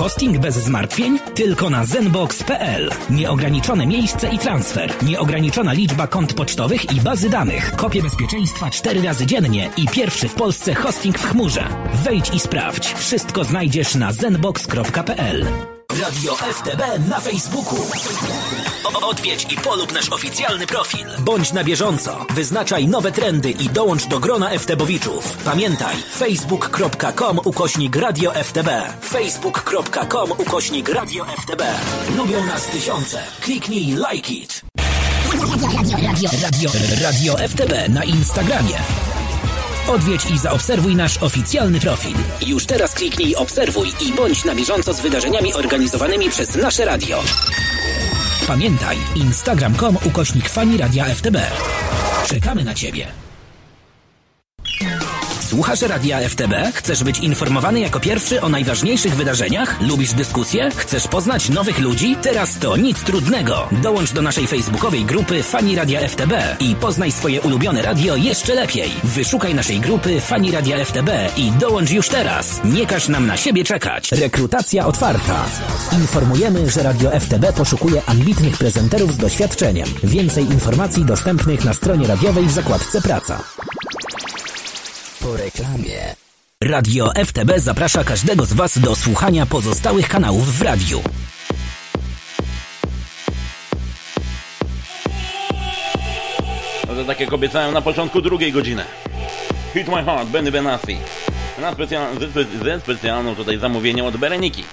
[0.00, 1.18] Hosting bez zmartwień?
[1.34, 2.90] Tylko na zenbox.pl.
[3.10, 4.94] Nieograniczone miejsce i transfer.
[5.02, 7.76] Nieograniczona liczba kont pocztowych i bazy danych.
[7.76, 11.68] Kopie bezpieczeństwa 4 razy dziennie i pierwszy w Polsce hosting w chmurze.
[12.04, 12.94] Wejdź i sprawdź.
[12.94, 15.46] Wszystko znajdziesz na zenbox.pl.
[16.02, 17.78] Radio FTB na Facebooku.
[18.84, 21.06] Odwiedź i polub nasz oficjalny profil.
[21.18, 22.26] Bądź na bieżąco.
[22.34, 25.36] Wyznaczaj nowe trendy i dołącz do grona FTBowiczów.
[25.44, 28.68] Pamiętaj, facebook.com ukośnik Radio FTB.
[29.02, 31.62] facebook.com ukośnik Radio FTB.
[32.16, 33.22] Lubią nas tysiące.
[33.40, 34.60] Kliknij like it.
[35.62, 36.70] Radio, radio,
[37.02, 38.76] radio FTB na Instagramie.
[39.88, 42.16] Odwiedź i zaobserwuj nasz oficjalny profil.
[42.46, 47.22] Już teraz kliknij obserwuj i bądź na bieżąco z wydarzeniami organizowanymi przez nasze radio.
[48.46, 51.36] Pamiętaj, instagram.com ukośnik fani radia FTB.
[52.26, 53.06] Czekamy na Ciebie.
[55.50, 56.54] Słuchasz Radia FTB?
[56.74, 59.80] Chcesz być informowany jako pierwszy o najważniejszych wydarzeniach?
[59.82, 60.70] Lubisz dyskusje?
[60.76, 62.16] Chcesz poznać nowych ludzi?
[62.22, 63.68] Teraz to nic trudnego.
[63.82, 68.90] Dołącz do naszej facebookowej grupy Fani Radia FTB i poznaj swoje ulubione radio jeszcze lepiej.
[69.04, 72.60] Wyszukaj naszej grupy Fani Radia FTB i dołącz już teraz.
[72.64, 74.12] Nie każ nam na siebie czekać.
[74.12, 75.44] Rekrutacja otwarta.
[75.92, 79.88] Informujemy, że Radio FTB poszukuje ambitnych prezenterów z doświadczeniem.
[80.02, 83.44] Więcej informacji dostępnych na stronie radiowej w zakładce Praca.
[85.20, 86.14] Po reklamie.
[86.62, 91.02] Radio FTB zaprasza każdego z Was do słuchania pozostałych kanałów w radiu.
[96.88, 98.84] No to tak jak obiecałem na początku drugiej godziny.
[99.74, 100.98] Hit My Heart, Benny Benassi.
[101.58, 104.64] Na specjal, ze, spe- ze specjalną tutaj zamówieniem od Bereniki.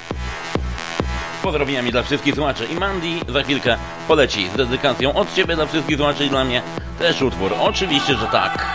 [1.44, 3.78] pozdrowieniami dla wszystkich słuchaczy i Mandy za chwilkę
[4.08, 6.62] poleci z dedykacją od Ciebie dla wszystkich słuchaczy i dla mnie
[7.00, 7.54] też utwór.
[7.60, 8.68] Oczywiście, że tak.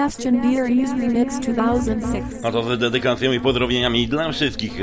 [0.00, 2.42] Sebastian Bier's Remix 2006.
[2.42, 4.80] No to z dedykacją i pozdrowieniami dla wszystkich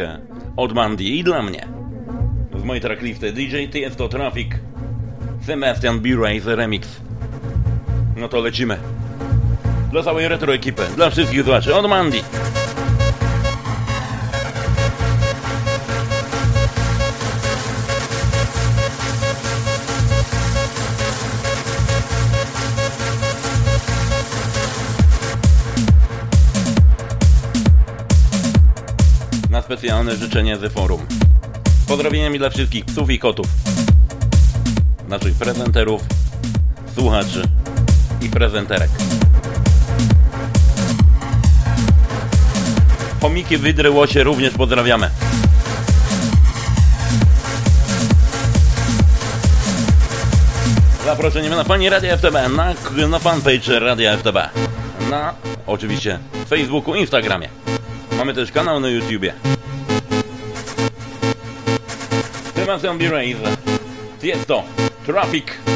[0.57, 1.67] od Mandy i dla mnie.
[2.57, 4.47] Z mojej tracklisty DJ Tiesto Traffic
[5.45, 6.87] Sebastian B-Race Remix.
[8.17, 8.77] No to lecimy.
[9.91, 12.21] Dla całej retro ekipy, dla wszystkich słuchaczy od Mandy.
[29.87, 31.05] Specjalne życzenie z forum.
[31.87, 33.47] Pozdrowieniami dla wszystkich psów i kotów.
[35.07, 36.01] Naszych prezenterów,
[36.95, 37.43] słuchaczy
[38.21, 38.89] i prezenterek.
[43.21, 45.09] Chomiki wydry łosie również pozdrawiamy.
[51.05, 52.73] Zaproszeniem na fani Radia FTB, na,
[53.07, 54.37] na fanpage Radia FTB,
[55.09, 55.33] na
[55.67, 56.19] oczywiście
[56.49, 57.49] Facebooku, Instagramie.
[58.17, 59.33] Mamy też kanał na YouTubie.
[62.67, 63.55] më thënë birë ai.
[64.19, 64.61] Ti e do.
[65.07, 65.66] Trafik.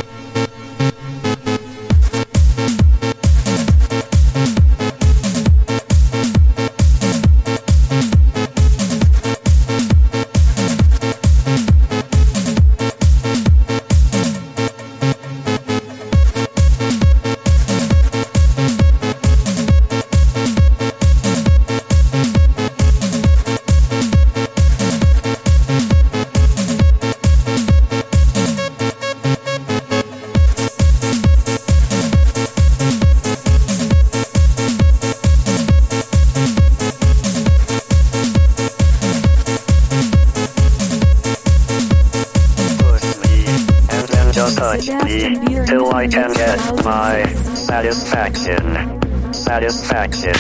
[49.52, 50.34] Satisfaction.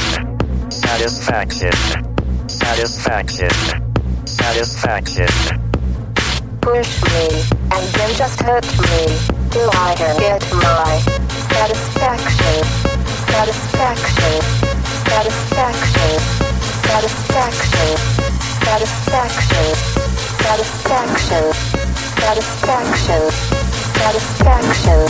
[0.71, 1.73] Satisfaction.
[2.47, 3.49] Satisfaction.
[4.23, 5.27] Satisfaction.
[6.61, 7.27] Push me,
[7.75, 9.01] and then just hurt me,
[9.51, 10.95] till I get my.
[11.51, 12.63] Satisfaction.
[13.27, 14.39] Satisfaction.
[15.11, 16.11] Satisfaction.
[16.87, 17.97] Satisfaction.
[18.63, 19.51] Satisfaction.
[22.15, 23.61] Satisfaction
[24.01, 25.07] satisfaction,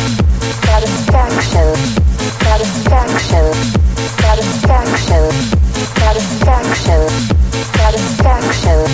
[0.65, 1.75] satisfaction,
[2.43, 3.90] satisfaction.
[4.21, 5.31] Satisfaction.
[5.99, 7.01] Satisfaction.
[7.73, 8.87] Satisfaction.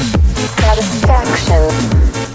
[0.61, 2.26] Satisfaction.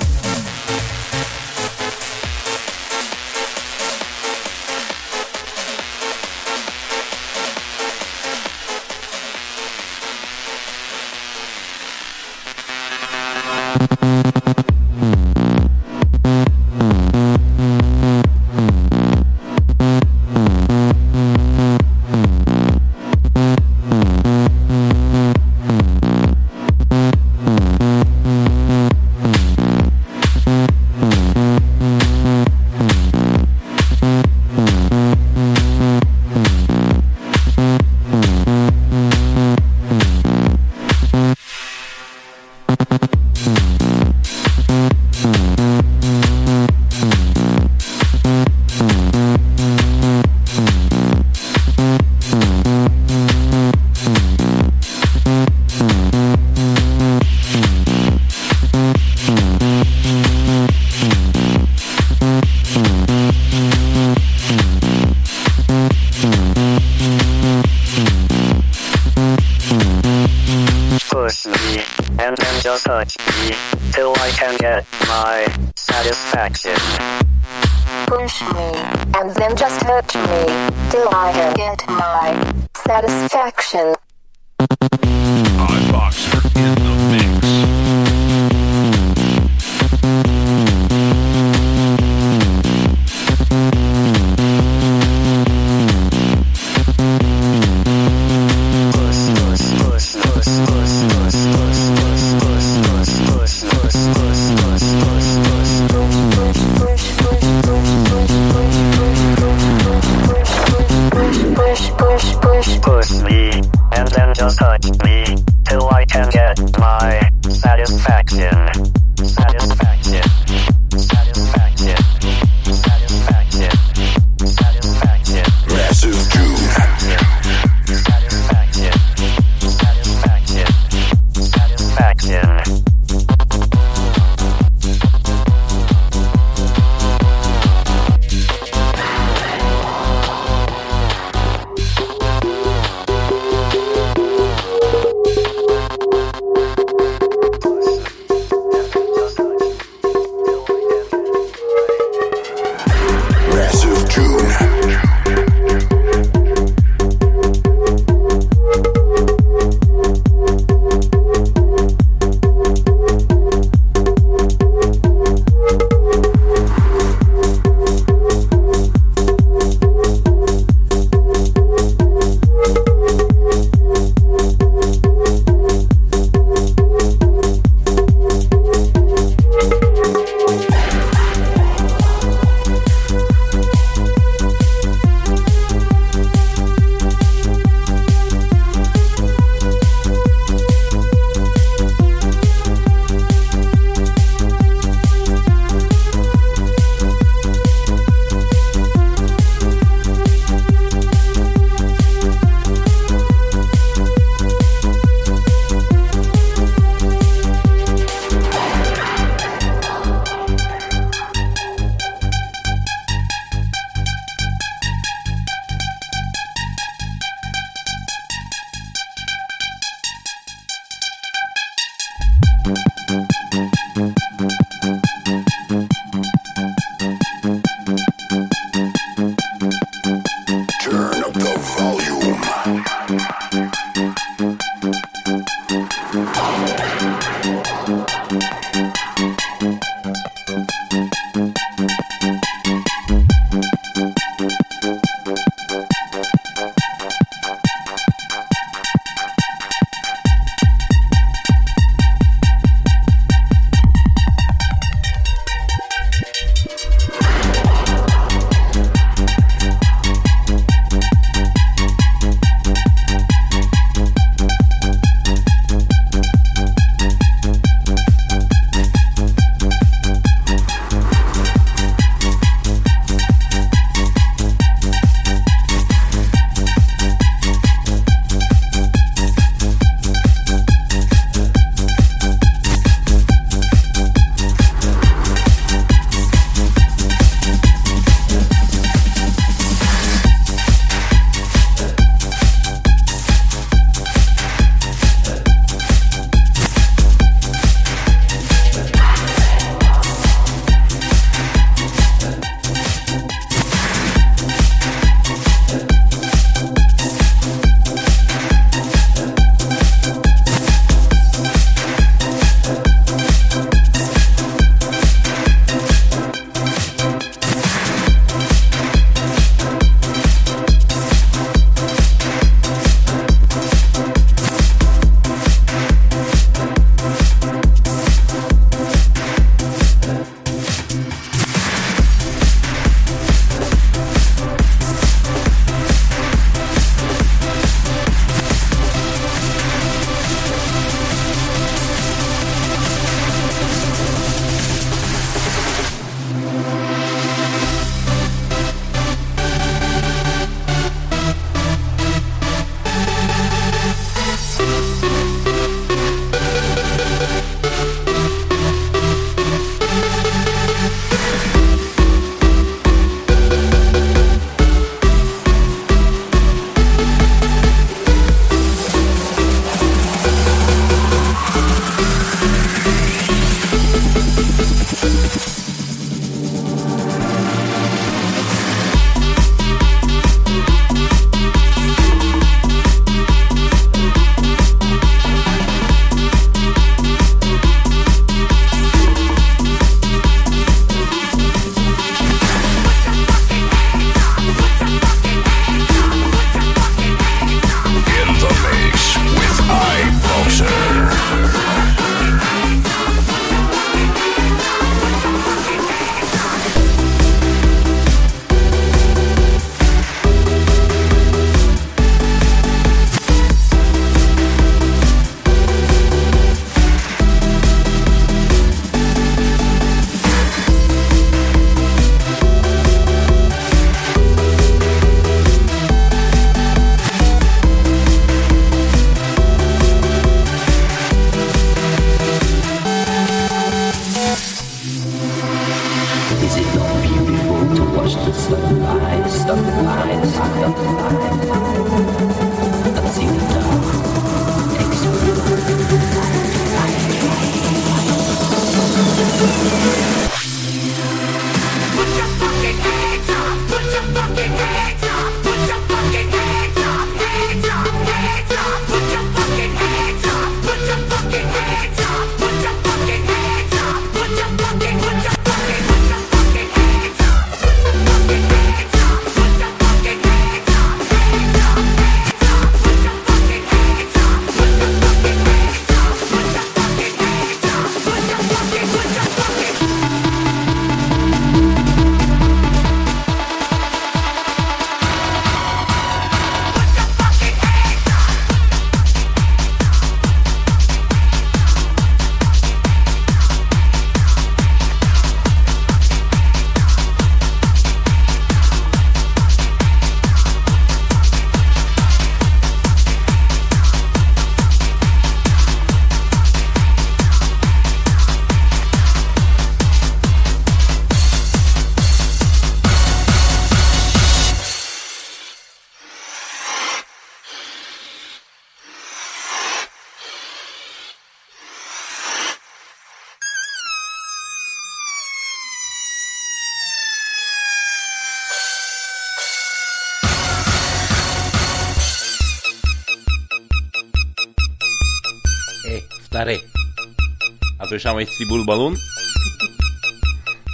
[538.13, 538.97] Słyszałeś Cibul Balloon?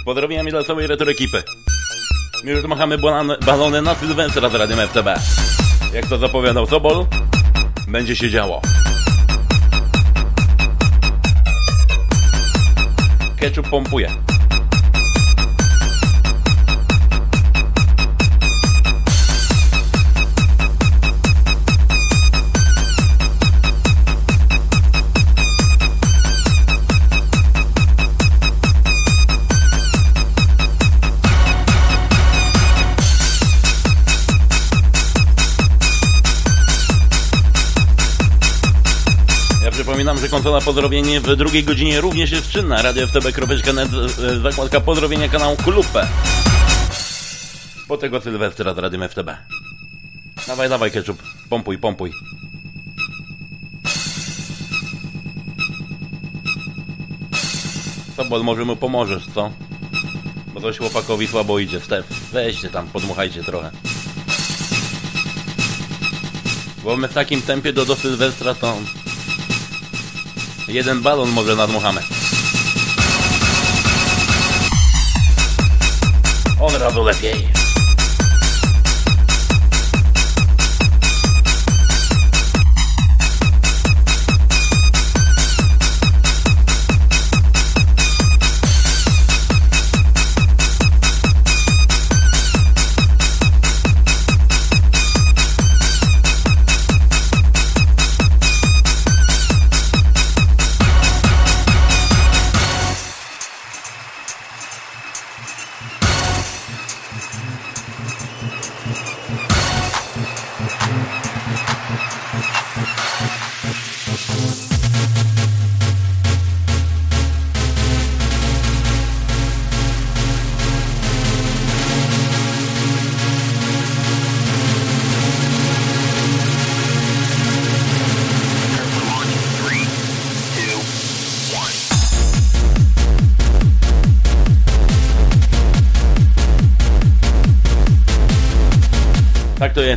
[0.05, 1.43] Pozdrowieniami dla całej retro ekipy.
[2.43, 2.97] My już machamy
[3.45, 5.07] balony na Sylwestra z Radiem FTB.
[5.93, 7.05] Jak to zapowiadał Sobol,
[7.87, 8.61] będzie się działo.
[13.39, 14.09] Ketchup pompuje.
[40.19, 42.81] Że konsola pozdrowienie w drugiej godzinie również jest czynna.
[42.81, 43.89] Radio FTB.net,
[44.23, 46.07] e, zakładka pozdrowienia kanału Kulupę.
[47.87, 49.37] Po tego Sylwestra z Radiem FTB.
[50.47, 51.23] Dawaj, dawaj ketchup.
[51.49, 52.11] Pompuj, pompuj.
[58.15, 59.51] Sobol, może mu pomożesz, co?
[60.53, 61.79] Bo coś chłopakowi słabo idzie.
[61.79, 63.71] Stef, weźcie tam, podmuchajcie trochę.
[66.83, 68.77] Bo my w takim tempie do, do Sylwestra to...
[70.69, 72.01] Jeden balon może nadmuchamy.
[76.61, 77.58] On razu lepiej.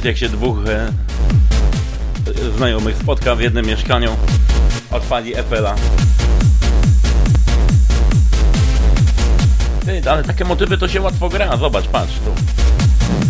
[0.05, 0.93] Jak się dwóch e,
[2.57, 4.17] znajomych spotka w jednym mieszkaniu,
[4.91, 5.75] odpali Epela.
[9.85, 11.57] Ty, ale takie motywy to się łatwo gra.
[11.57, 12.35] Zobacz, patrz tu.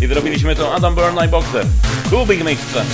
[0.04, 1.66] I zrobiliśmy to Adam Byrne i Boxer.
[2.28, 2.84] Big Mixer.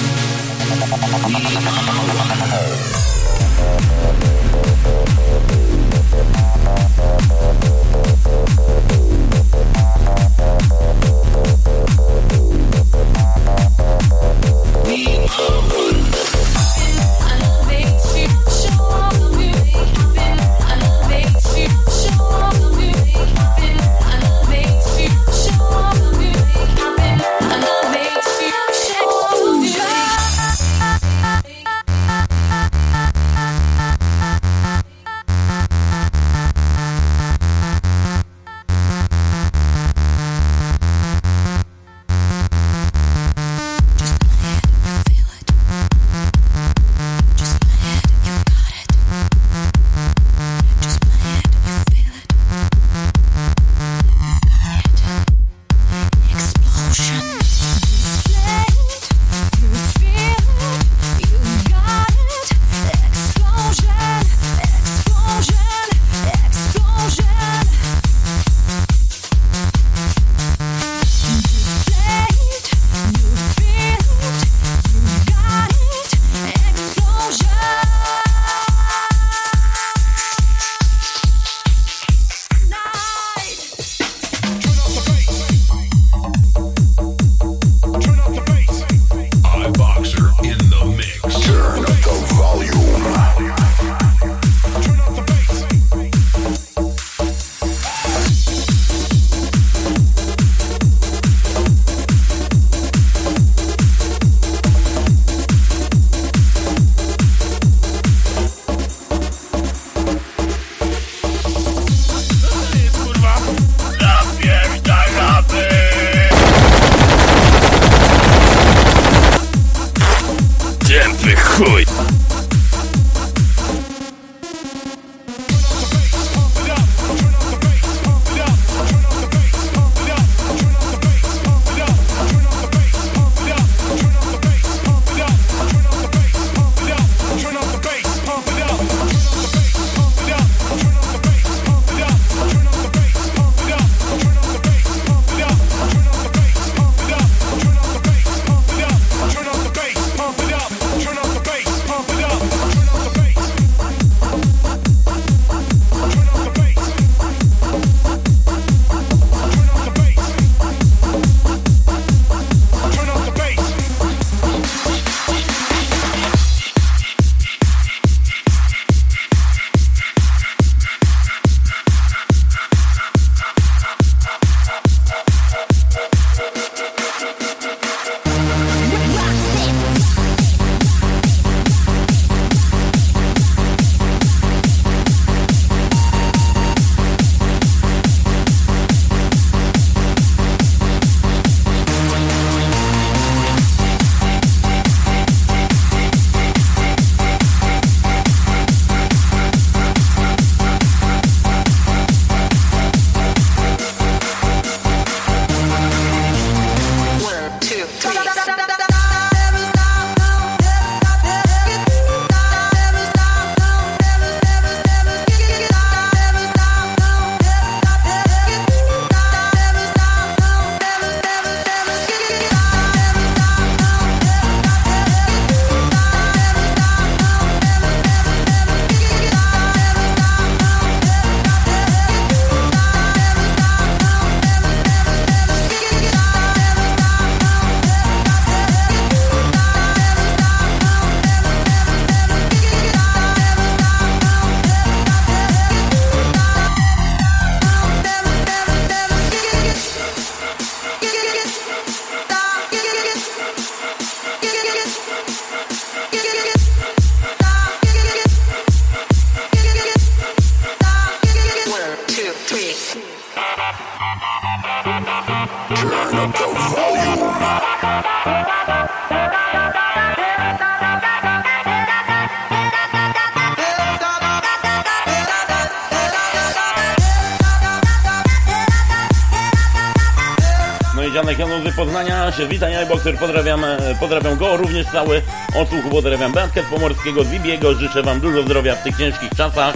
[282.98, 285.22] Boxer, pozdrawiam, e, pozdrawiam go, również cały
[285.56, 287.28] odsłuch, pozdrawiam z Pomorskiego, z
[287.74, 289.74] życzę wam dużo zdrowia w tych ciężkich czasach.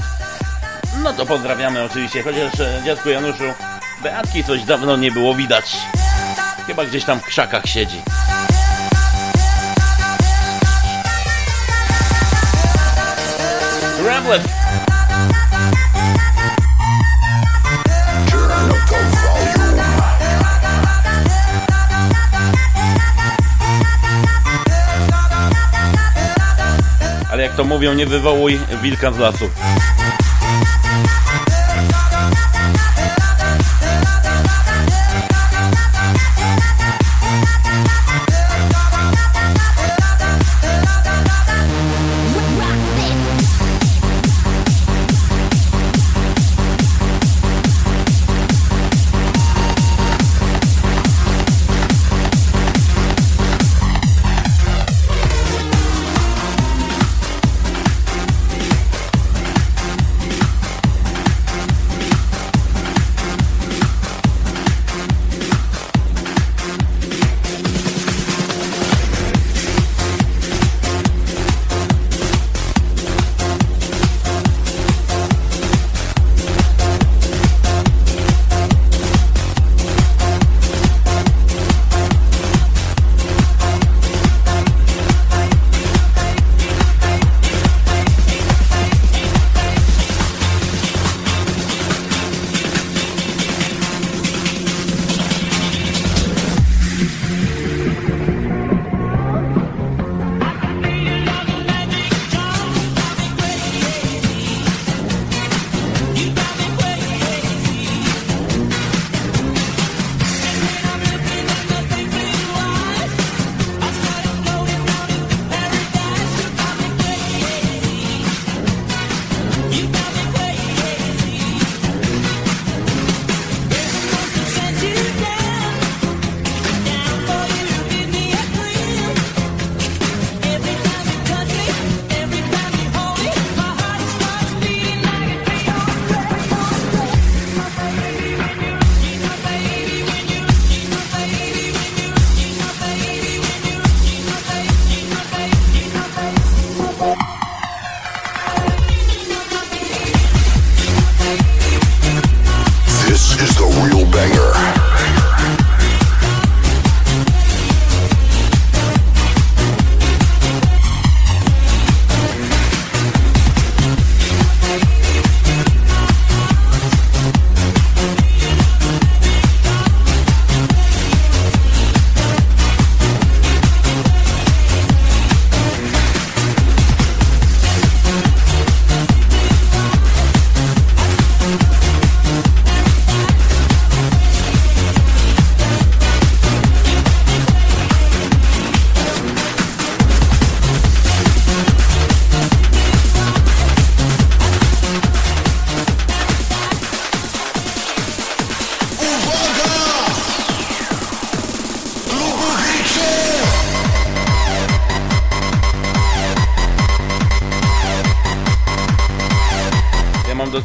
[1.02, 3.44] No to pozdrawiamy oczywiście, chociaż e, dziadku Januszu,
[4.02, 5.76] Beatki coś dawno nie było widać.
[6.66, 8.02] Chyba gdzieś tam w krzakach siedzi.
[14.06, 14.42] Ramlet!
[27.52, 29.50] Jak to mówią, nie wywołuj wilka z lasu.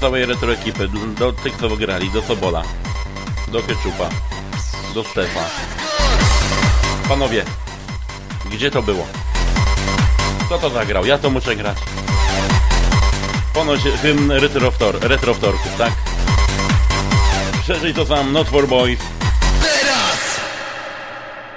[0.07, 2.63] Całej retro ekipy, do, do tych co wygrali, do Sobola,
[3.47, 4.09] do Keczupa,
[4.93, 5.43] do Stefa.
[7.09, 7.45] Panowie,
[8.51, 9.07] gdzie to było?
[10.45, 11.05] Kto to zagrał?
[11.05, 11.77] Ja to muszę grać.
[13.53, 14.31] Ponoć hymn
[15.01, 15.93] retrowtorków, tak?
[17.61, 18.99] Przeżyj to sam, Not for Boys.
[19.61, 20.39] Teraz!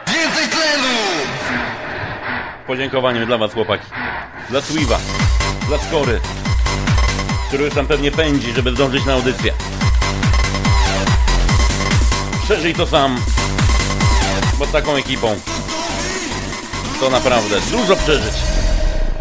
[0.07, 0.97] Więcej tlenu!
[2.67, 3.87] Podziękowanie dla was, chłopaki.
[4.49, 4.99] Dla Sweeva,
[5.69, 6.21] dla Skory,
[7.51, 9.53] który już tam pewnie pędzi, żeby zdążyć na audycję.
[12.45, 13.19] Przeżyj to sam,
[14.59, 15.37] bo z taką ekipą
[17.01, 18.35] to naprawdę dużo przeżyć.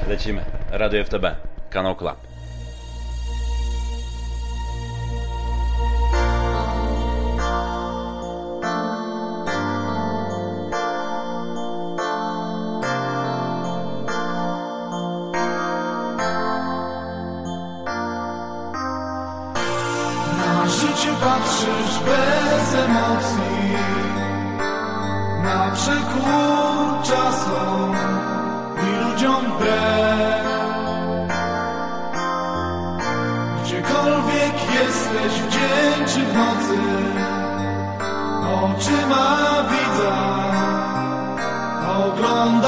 [0.07, 0.45] Lecimy.
[0.71, 1.25] Radio FTB,
[1.69, 2.28] kanał Club.
[33.69, 36.77] Gdziekolwiek jesteś w dzień czy w nocy,
[38.63, 40.15] oczyma widza.
[42.05, 42.58] Oglądasz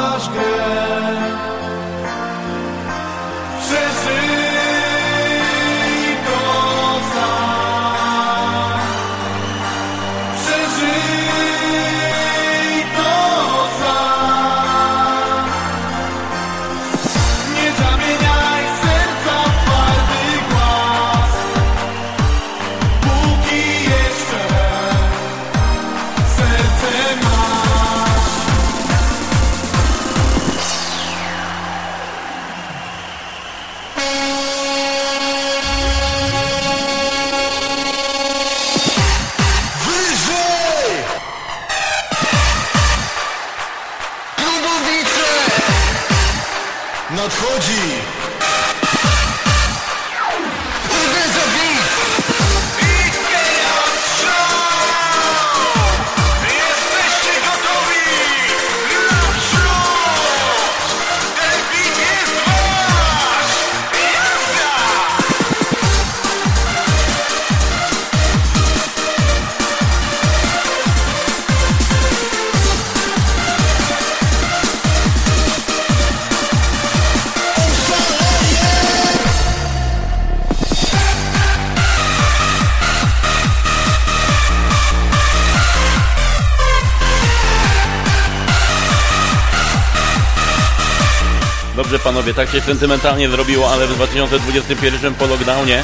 [92.22, 95.84] panowie, tak się sentymentalnie zrobiło, ale w 2021 po lockdownie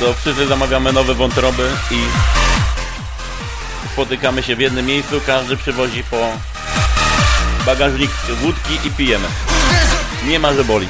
[0.00, 1.98] to wszyscy zamawiamy nowe wątroby i
[3.92, 6.16] spotykamy się w jednym miejscu, każdy przywozi po
[7.66, 8.10] bagażnik
[8.42, 9.28] wódki i pijemy.
[10.26, 10.88] Nie ma, że boli.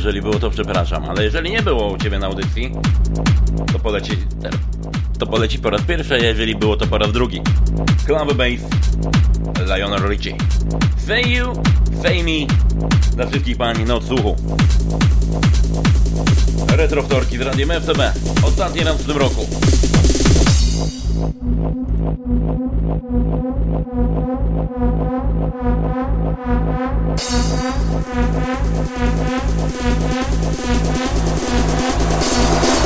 [0.00, 2.72] Jeżeli było to przepraszam, ale jeżeli nie było u Ciebie na audycji,
[3.72, 4.12] to poleci,
[5.18, 7.42] to poleci po raz pierwszy, a jeżeli było to po raz drugi.
[8.06, 8.60] Club Bass,
[9.76, 10.36] Lionel Richie.
[11.06, 11.52] Say you,
[12.02, 12.46] say me,
[13.16, 14.36] dla wszystkich Pani na odsłuchu.
[16.76, 18.12] Retro wtorki z Radiem FTB,
[18.42, 19.46] ostatni raz w tym roku.
[29.00, 29.39] Thank
[32.32, 32.79] Thank you.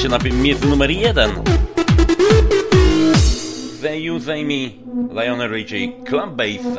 [0.00, 1.30] Się na miejscu numer jeden.
[3.80, 4.70] Say You, Say Me,
[5.22, 6.78] Lionel Richie, Club Bass.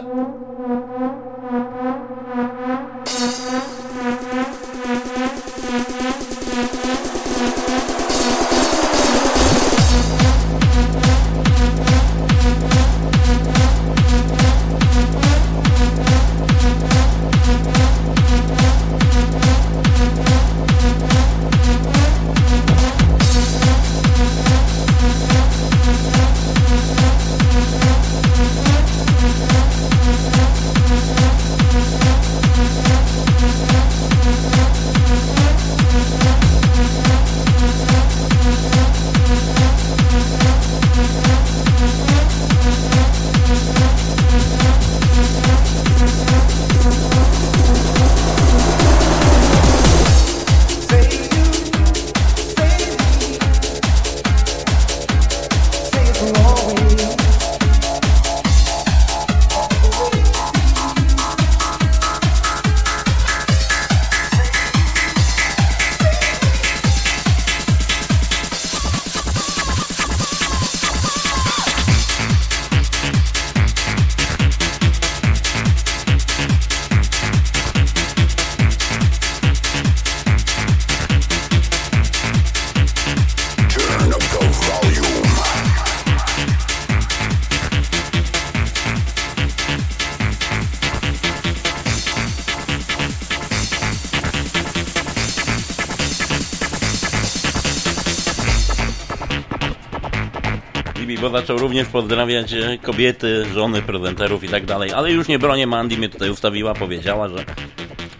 [101.72, 106.10] Również pozdrawiać e, kobiety, żony prezenterów i tak dalej, ale już nie bronię, Mandy mnie
[106.10, 107.46] tutaj ustawiła, powiedziała, że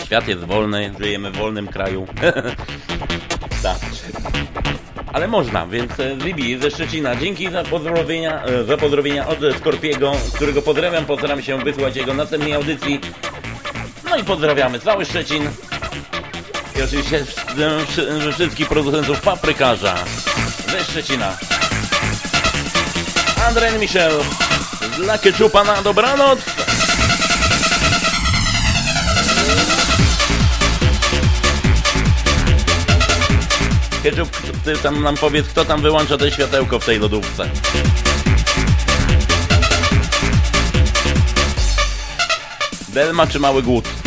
[0.06, 2.08] świat jest wolny, żyjemy w wolnym kraju.
[3.64, 3.78] tak.
[5.14, 10.14] Ale można, więc e, Bibi ze Szczecina, dzięki za pozdrowienia, e, za pozdrowienia od Skorpiego,
[10.36, 13.00] którego pozdrawiam, postaram się wysłać jego następnej audycji.
[14.10, 15.50] No i pozdrawiamy cały Szczecin
[16.80, 17.26] i oczywiście
[17.88, 19.96] wszy- wszystkich producentów paprykarza
[20.68, 21.38] ze Szczecina.
[23.48, 24.12] Andrzej Michel
[24.98, 26.40] dla Keczupa na dobranoc.
[34.04, 34.30] Keczup,
[34.66, 37.50] ty tam nam powiedz, kto tam wyłącza te światełko w tej lodówce.
[42.90, 44.01] Delma czy mały głód?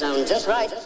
[0.00, 0.79] Sound just right.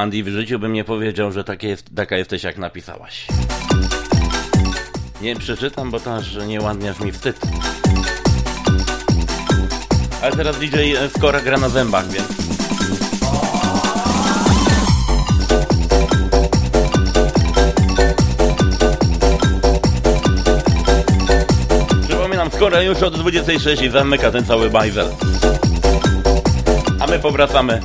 [0.00, 3.26] Mandy w życiu bym nie powiedział, że takie, jest- taka jesteś jak napisałaś.
[5.22, 7.40] Nie przeczytam, bo to aż nieładnie, aż mi wstyd.
[10.22, 10.76] Ale teraz DJ
[11.16, 12.28] Skora gra na zębach, więc...
[22.54, 25.06] Skora już od 26 i zamyka ten cały bajzel.
[27.00, 27.80] A my powracamy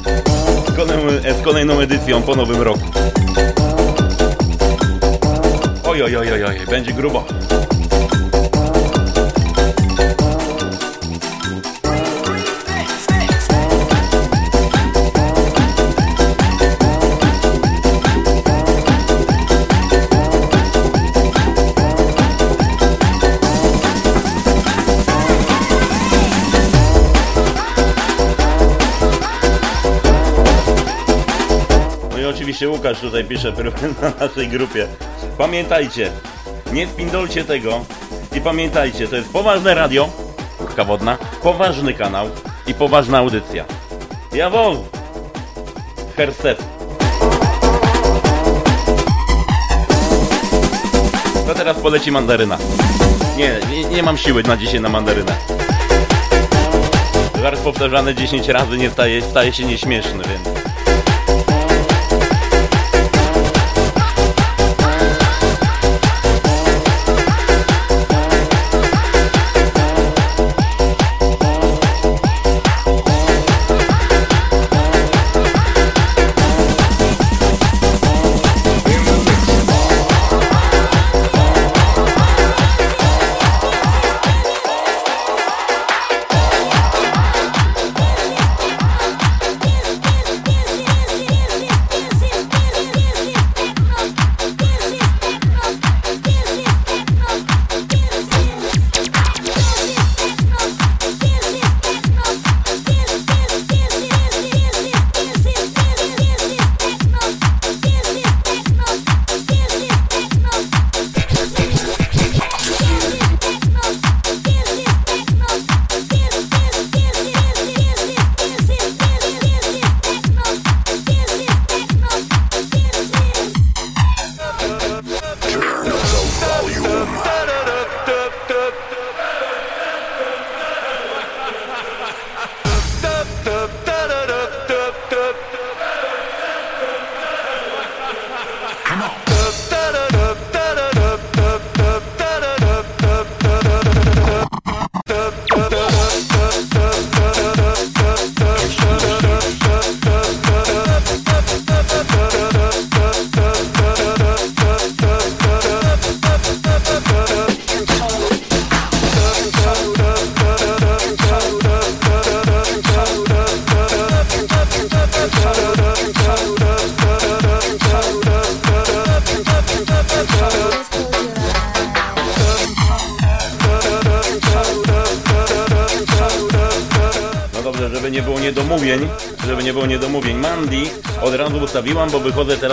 [0.76, 1.10] z kolejną,
[1.42, 2.92] z kolejną edycją po nowym roku.
[5.84, 7.26] Oj, oj, oj, oj, będzie grubo.
[32.56, 33.54] Oczywiście Łukasz tutaj pisze
[34.02, 34.88] na naszej grupie.
[35.38, 36.12] Pamiętajcie,
[36.74, 37.86] nie spindolcie tego
[38.38, 40.10] i pamiętajcie, to jest poważne radio,
[40.58, 42.30] kurka wodna, poważny kanał
[42.68, 43.66] i poważna audycja.
[44.34, 44.78] Jawohl!
[46.18, 46.64] Herstep.
[51.48, 52.58] To teraz poleci mandaryna.
[53.38, 55.36] Nie, nie, nie mam siły na dzisiaj na mandarynę.
[57.42, 60.75] Żart powtarzany 10 razy nie staje, staje się nieśmieszny, więc...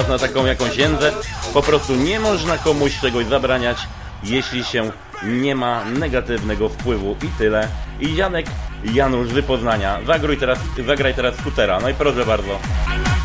[0.02, 1.12] teraz na taką jakąś jędzę.
[1.54, 3.78] Po prostu nie można komuś czegoś zabraniać,
[4.22, 4.90] jeśli się
[5.22, 7.68] nie ma negatywnego wpływu i tyle.
[8.00, 8.46] I Janek
[8.84, 11.80] Janusz z Poznania, zagrój teraz, zagraj teraz skutera.
[11.80, 12.58] No i proszę bardzo.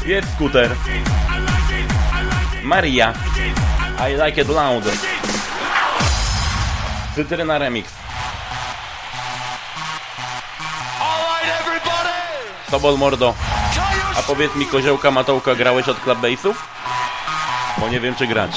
[0.05, 0.69] Jest skuter.
[2.63, 3.13] Maria.
[4.09, 4.83] I like it loud.
[7.15, 7.91] Cytryna remix.
[12.71, 13.33] Sobol mordo.
[14.27, 16.67] Powiedz mi, koziołka Matołka grałeś od club bassów?
[17.77, 18.51] Bo nie wiem, czy grać.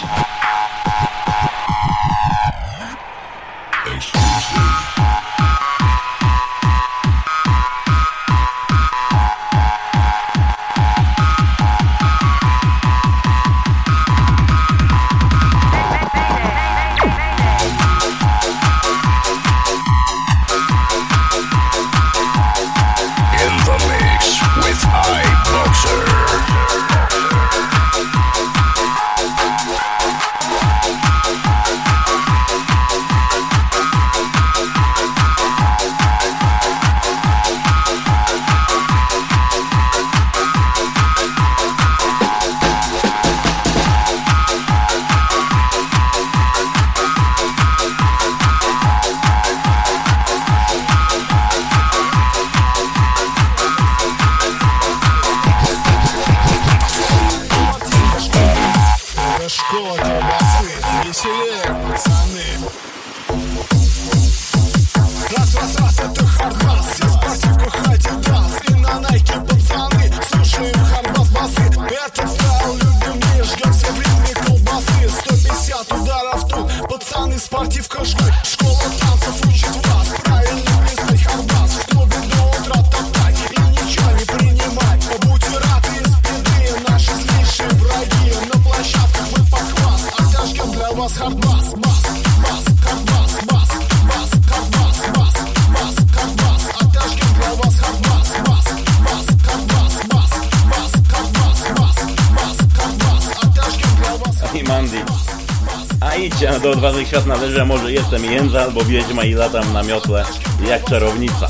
[109.20, 110.24] forma i latam na miotle
[110.68, 111.48] jak czarownica.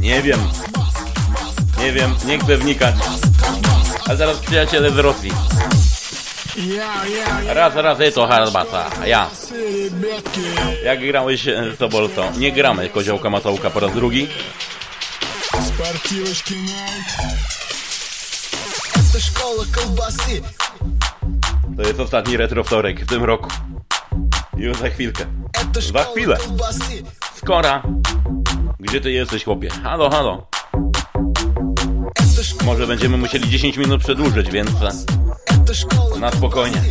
[0.00, 0.40] Nie wiem.
[1.78, 2.94] Nie wiem, nie chcę wnikać.
[4.08, 5.30] A zaraz przyjaciele wzrosli.
[7.46, 9.30] Raz, raz to harbata, ja.
[10.84, 12.24] Jak grałeś e, z Tobolto?
[12.38, 14.28] Nie gramy koziołka Matołka po raz drugi.
[21.76, 23.48] To jest ostatni retroftorek w tym roku.
[24.56, 25.39] Już za chwilkę.
[25.78, 26.36] Za chwilę.
[27.34, 27.82] Skora.
[28.80, 29.70] Gdzie ty jesteś, chłopie?
[29.70, 30.46] Halo, halo.
[32.64, 34.70] Może będziemy musieli 10 minut przedłużyć, więc
[36.20, 36.82] na spokojnie.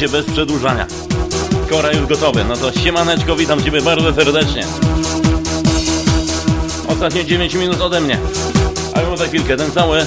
[0.00, 0.86] Się bez przedłużania.
[1.66, 2.44] Skora już gotowy.
[2.44, 4.66] No to siemaneczko, witam Ciebie bardzo serdecznie.
[6.88, 8.18] Ostatnie 9 minut ode mnie.
[8.94, 10.06] A już za chwilkę ten cały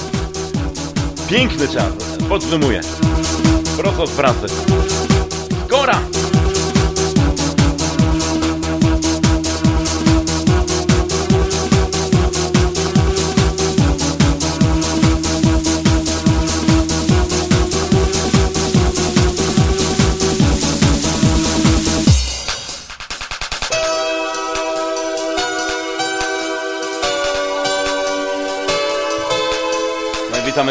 [1.29, 1.93] piękny czas
[2.29, 2.81] podsumuję.
[3.77, 4.47] Prosto z pracy.
[5.67, 5.99] Skora!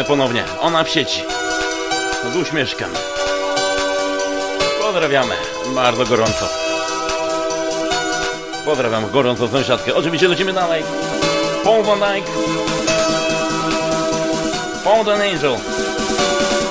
[0.03, 0.43] No ponownie.
[0.61, 1.23] Ona w sieci.
[2.33, 2.89] Z uśmieszkiem.
[4.81, 5.35] Pozdrawiamy
[5.75, 6.49] bardzo gorąco.
[8.65, 9.95] Pozdrawiam gorąco sąsiadkę.
[9.95, 10.83] Oczywiście lecimy dalej.
[11.63, 12.31] Paul Van Dyke.
[14.83, 15.55] Paul Angel.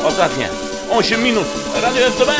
[0.05, 0.49] Ostatnie.
[0.91, 1.47] 8 minut.
[1.83, 2.31] Radio FTB.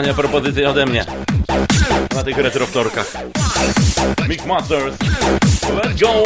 [0.00, 1.04] Przedostania propozycja ode mnie
[2.14, 3.12] na tych retrowtorkach.
[4.28, 4.96] Mix Masters,
[5.62, 6.22] let's go!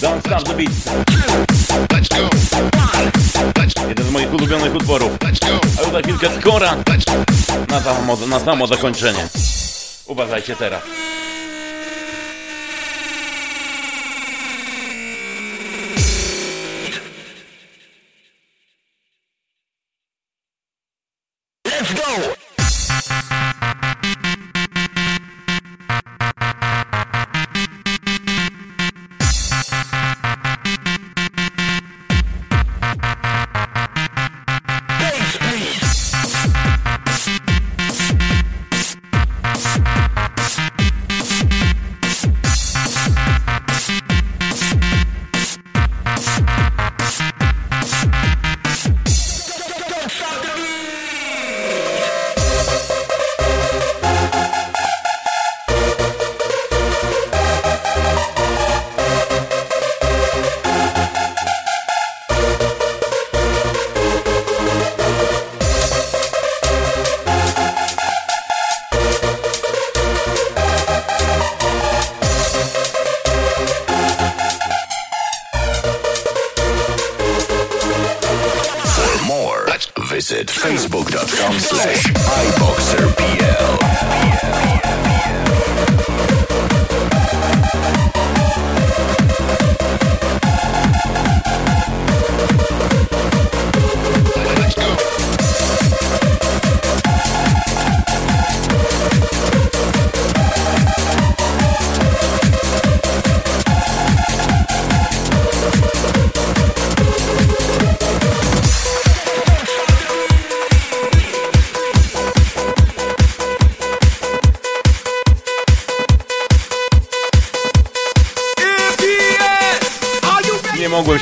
[0.00, 0.70] Don't stop the beat.
[3.88, 5.10] Jeden z moich ulubionych utworów.
[5.78, 6.76] A już za chwilkę skora
[7.68, 9.28] na samo, na samo zakończenie.
[10.06, 10.82] Uważajcie teraz.
[21.64, 22.45] Let's go!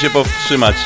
[0.04, 0.76] Się powstrzymać.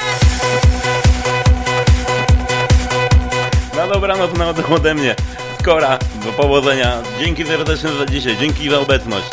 [3.76, 5.14] Na dobranoc na oddech ode mnie.
[5.60, 7.02] Skora, do powodzenia.
[7.20, 9.26] Dzięki serdecznie za dzisiaj, dzięki za obecność.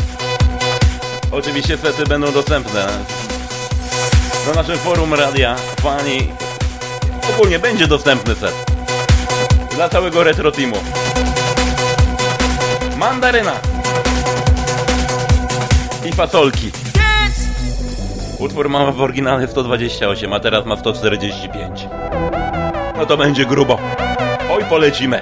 [1.32, 2.88] Oczywiście sety będą dostępne
[4.48, 5.56] na naszym forum radia.
[5.82, 6.28] Fani,
[7.34, 8.54] ogólnie będzie dostępny set.
[9.76, 10.78] Dla całego retro teamu.
[12.98, 13.54] Mandaryna.
[16.06, 16.85] I fasolki.
[18.46, 21.88] Utwór ma w oryginale 128, a teraz ma 145.
[22.98, 23.80] No to będzie grubo.
[24.52, 25.22] Oj, polecimy.